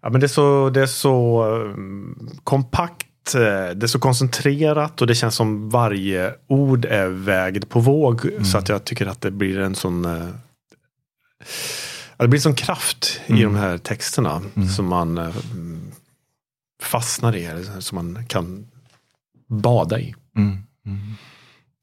[0.00, 3.40] Ja, men det är så, det är så um, kompakt, eh,
[3.74, 8.30] det är så koncentrerat och det känns som varje ord är vägd på våg.
[8.44, 10.28] Så att jag tycker att det blir en sån eh,
[12.16, 14.42] det blir en sån kraft i de här texterna
[14.76, 15.80] som man eh, mm,
[16.82, 17.48] fastnar i,
[17.80, 18.66] som man kan
[19.48, 20.14] bada i.
[20.36, 20.58] Mm.
[20.86, 20.98] Mm.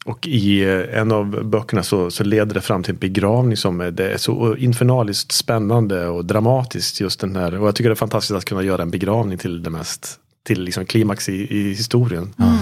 [0.06, 3.92] Och i en av böckerna så, så leder det fram till en begravning som är,
[3.92, 7.02] det är så infernaliskt spännande och dramatiskt.
[7.02, 7.60] just den här.
[7.60, 10.64] Och jag tycker det är fantastiskt att kunna göra en begravning till det mest till
[10.64, 12.34] liksom klimax i, i historien.
[12.38, 12.58] Ja.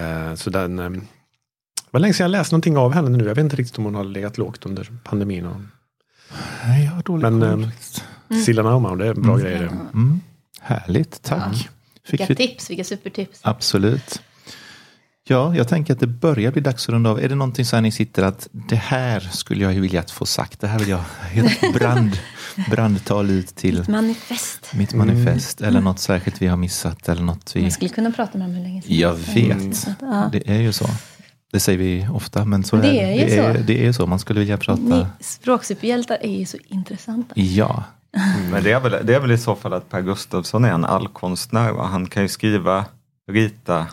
[0.00, 3.24] Eh, så den eh, det var länge sedan jag läste någonting av henne nu.
[3.24, 5.46] Jag vet inte riktigt om hon har legat lågt under pandemin.
[5.46, 5.56] Och,
[6.64, 8.04] Nej, jag har dålig Men, ehm, faktiskt.
[8.44, 9.58] Silla Naumann, det är bra grejer.
[9.58, 9.66] det.
[9.66, 10.20] Mm.
[10.60, 11.68] Härligt, tack.
[12.04, 13.40] Fick Vilka vi tips, vilka supertips.
[13.42, 14.22] Absolut.
[15.24, 17.20] Ja, jag tänker att det börjar bli dags att runda av.
[17.20, 20.10] Är det någonting så här ni sitter att det här skulle jag ju vilja att
[20.10, 20.60] få sagt.
[20.60, 21.04] Det här vill jag
[21.34, 22.18] ett brand,
[22.70, 24.72] brandtal ut till Manifest.
[24.74, 25.60] mitt manifest.
[25.60, 27.08] Eller något särskilt vi har missat.
[27.08, 27.62] Eller något vi...
[27.62, 29.86] Man skulle kunna prata med dem hur länge som Jag vet.
[30.00, 30.28] Ja.
[30.32, 30.86] Det är ju så.
[31.52, 33.36] Det säger vi ofta, men så Det är är ju det.
[33.38, 33.60] Är, så.
[33.60, 34.06] det är ju så.
[34.06, 34.82] Man skulle vilja prata.
[34.82, 37.34] Ni språksuperhjältar är ju så intressanta.
[37.40, 37.84] Ja,
[38.50, 40.84] Men det är, väl, det är väl i så fall att Per Gustafsson är en
[40.84, 41.72] allkonstnär.
[41.72, 41.86] Va?
[41.86, 42.84] Han kan ju skriva,
[43.30, 43.86] rita,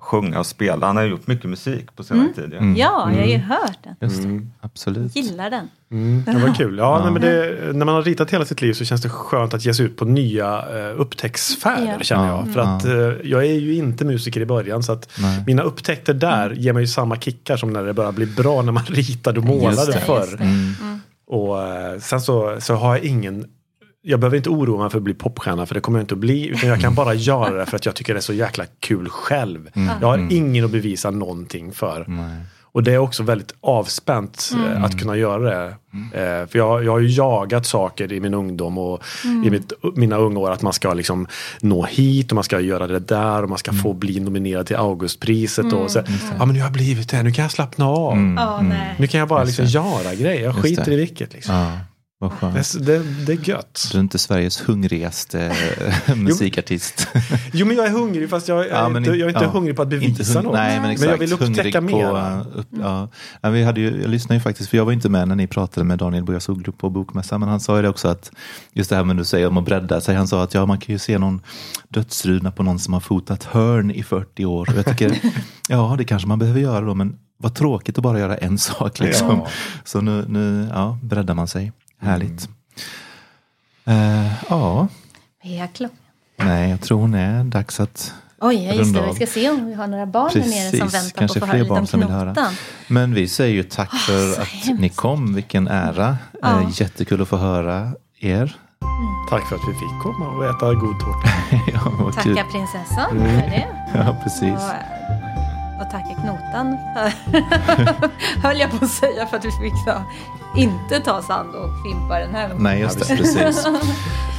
[0.00, 0.86] sjunga och spela.
[0.86, 2.50] Han har gjort mycket musik på senare tid.
[2.52, 2.58] Ja.
[2.58, 2.76] Mm.
[2.76, 3.94] Ja, jag har ju hört den.
[4.00, 4.40] just det.
[4.60, 5.16] Absolut.
[5.16, 5.68] Gillar den.
[5.92, 6.78] Mm, det var kul.
[6.78, 9.54] Ja, Nej, men det, när man har ritat hela sitt liv så känns det skönt
[9.54, 12.04] att ge sig ut på nya uh, upptäcktsfärder Ja.
[12.04, 12.44] känner Ja.
[12.46, 12.54] jag.
[12.54, 15.44] För att eh, jag är ju inte musiker i början så att Nej.
[15.46, 18.72] mina upptäckter där ger mig ju samma kickar som när det börjar bli bra när
[18.72, 20.36] man ritade och målade Just det, förr.
[20.40, 21.00] Mm.
[21.26, 23.46] Och eh, sen så, så har jag ingen
[24.02, 26.18] jag behöver inte oroa mig för att bli popstjärna för det kommer jag inte att
[26.18, 26.48] bli.
[26.48, 29.08] Utan jag kan bara göra det för att jag tycker det är så jäkla kul
[29.08, 29.70] själv.
[30.00, 32.04] Jag har ingen att bevisa någonting för.
[32.08, 32.36] Nej.
[32.72, 35.66] Och det är också väldigt avspänt eh, att kunna göra det.
[36.12, 39.02] Eh, för jag, jag har ju jagat saker i min ungdom och
[39.44, 41.26] i mitt, mina unga år att man ska liksom
[41.60, 44.76] nå hit och man ska göra det där och man ska få bli nominerad till
[44.76, 45.72] Augustpriset.
[45.72, 45.98] Och så,
[46.38, 48.16] ja men nu har jag blivit det, nu kan jag slappna av.
[48.16, 48.94] Nej.
[48.98, 51.32] Nu kan jag bara liksom göra grejer, jag skiter i vilket.
[51.32, 51.54] Liksom.
[51.54, 51.78] Ja.
[52.22, 52.72] Vad skönt.
[52.72, 53.88] Det, det, det är gött.
[53.92, 55.56] Du är inte Sveriges hungrigaste
[56.16, 57.08] musikartist.
[57.52, 59.50] Jo men jag är hungrig fast jag, Ja, är, men inte, jag är inte ja,
[59.50, 60.52] hungrig på att bevisa hung- något.
[60.54, 62.44] Nej, men, exakt, jag vill upptäcka hungrig mer.
[62.44, 63.08] På, upp, ja.
[63.40, 65.46] Ja, vi hade ju, jag lyssnade ju faktiskt, för jag var inte med när ni
[65.46, 68.32] pratade med Daniel Bojasoglu på Bokmässan, men han sa ju det också att
[68.72, 70.78] just det här med du säger om att bredda sig, han sa att ja, man
[70.78, 71.40] kan ju se någon
[71.88, 74.68] dödsruna på någon som har fotat hörn i 40 år.
[74.70, 75.18] Och jag tycker,
[75.68, 79.00] ja, det kanske man behöver göra då, men vad tråkigt att bara göra en sak
[79.00, 79.28] liksom.
[79.28, 79.48] Ja.
[79.84, 81.72] Så nu, nu ja, breddar man sig.
[82.00, 82.48] Härligt.
[83.84, 84.88] Eh, ja,
[85.42, 85.96] Är klockan?
[86.36, 89.06] nej, jag tror hon är dags att Oj, ja, just det.
[89.06, 91.44] Vi ska se om vi har några barn här nere som Precis, väntar kanske på
[91.44, 92.50] att få höra fler lite om barn som vill höra.
[92.86, 94.80] Men vi säger ju tack för så att hemskt.
[94.80, 95.34] ni kom.
[95.34, 96.18] Vilken ära.
[96.42, 96.60] Ja.
[96.60, 98.56] Eh, Jättekul att få höra er.
[99.30, 101.28] Tack för att vi fick komma och äta god tårta.
[101.72, 102.12] ja.
[102.14, 103.66] Tacka prinsessan för det.
[103.94, 104.52] Ja, precis.
[104.52, 104.60] Och,
[105.80, 107.12] och tacka knotan för,
[108.42, 110.02] höll jag på att säga, för att vi fick ta,
[110.56, 112.62] inte ta sand och fimpa den här gången.
[112.62, 113.16] Nej, just det.
[113.16, 113.66] Precis.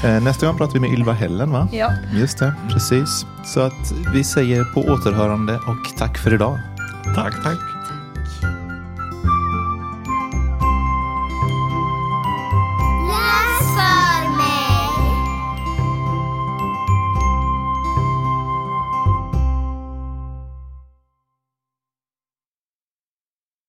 [0.03, 1.67] Eh, Nästa gång pratar vi med Ylva Hällen, va?
[1.71, 3.25] Ja, Just det, precis.
[3.45, 6.59] Så att vi säger på återhörande och tack för idag.
[7.15, 7.57] Tack, tack.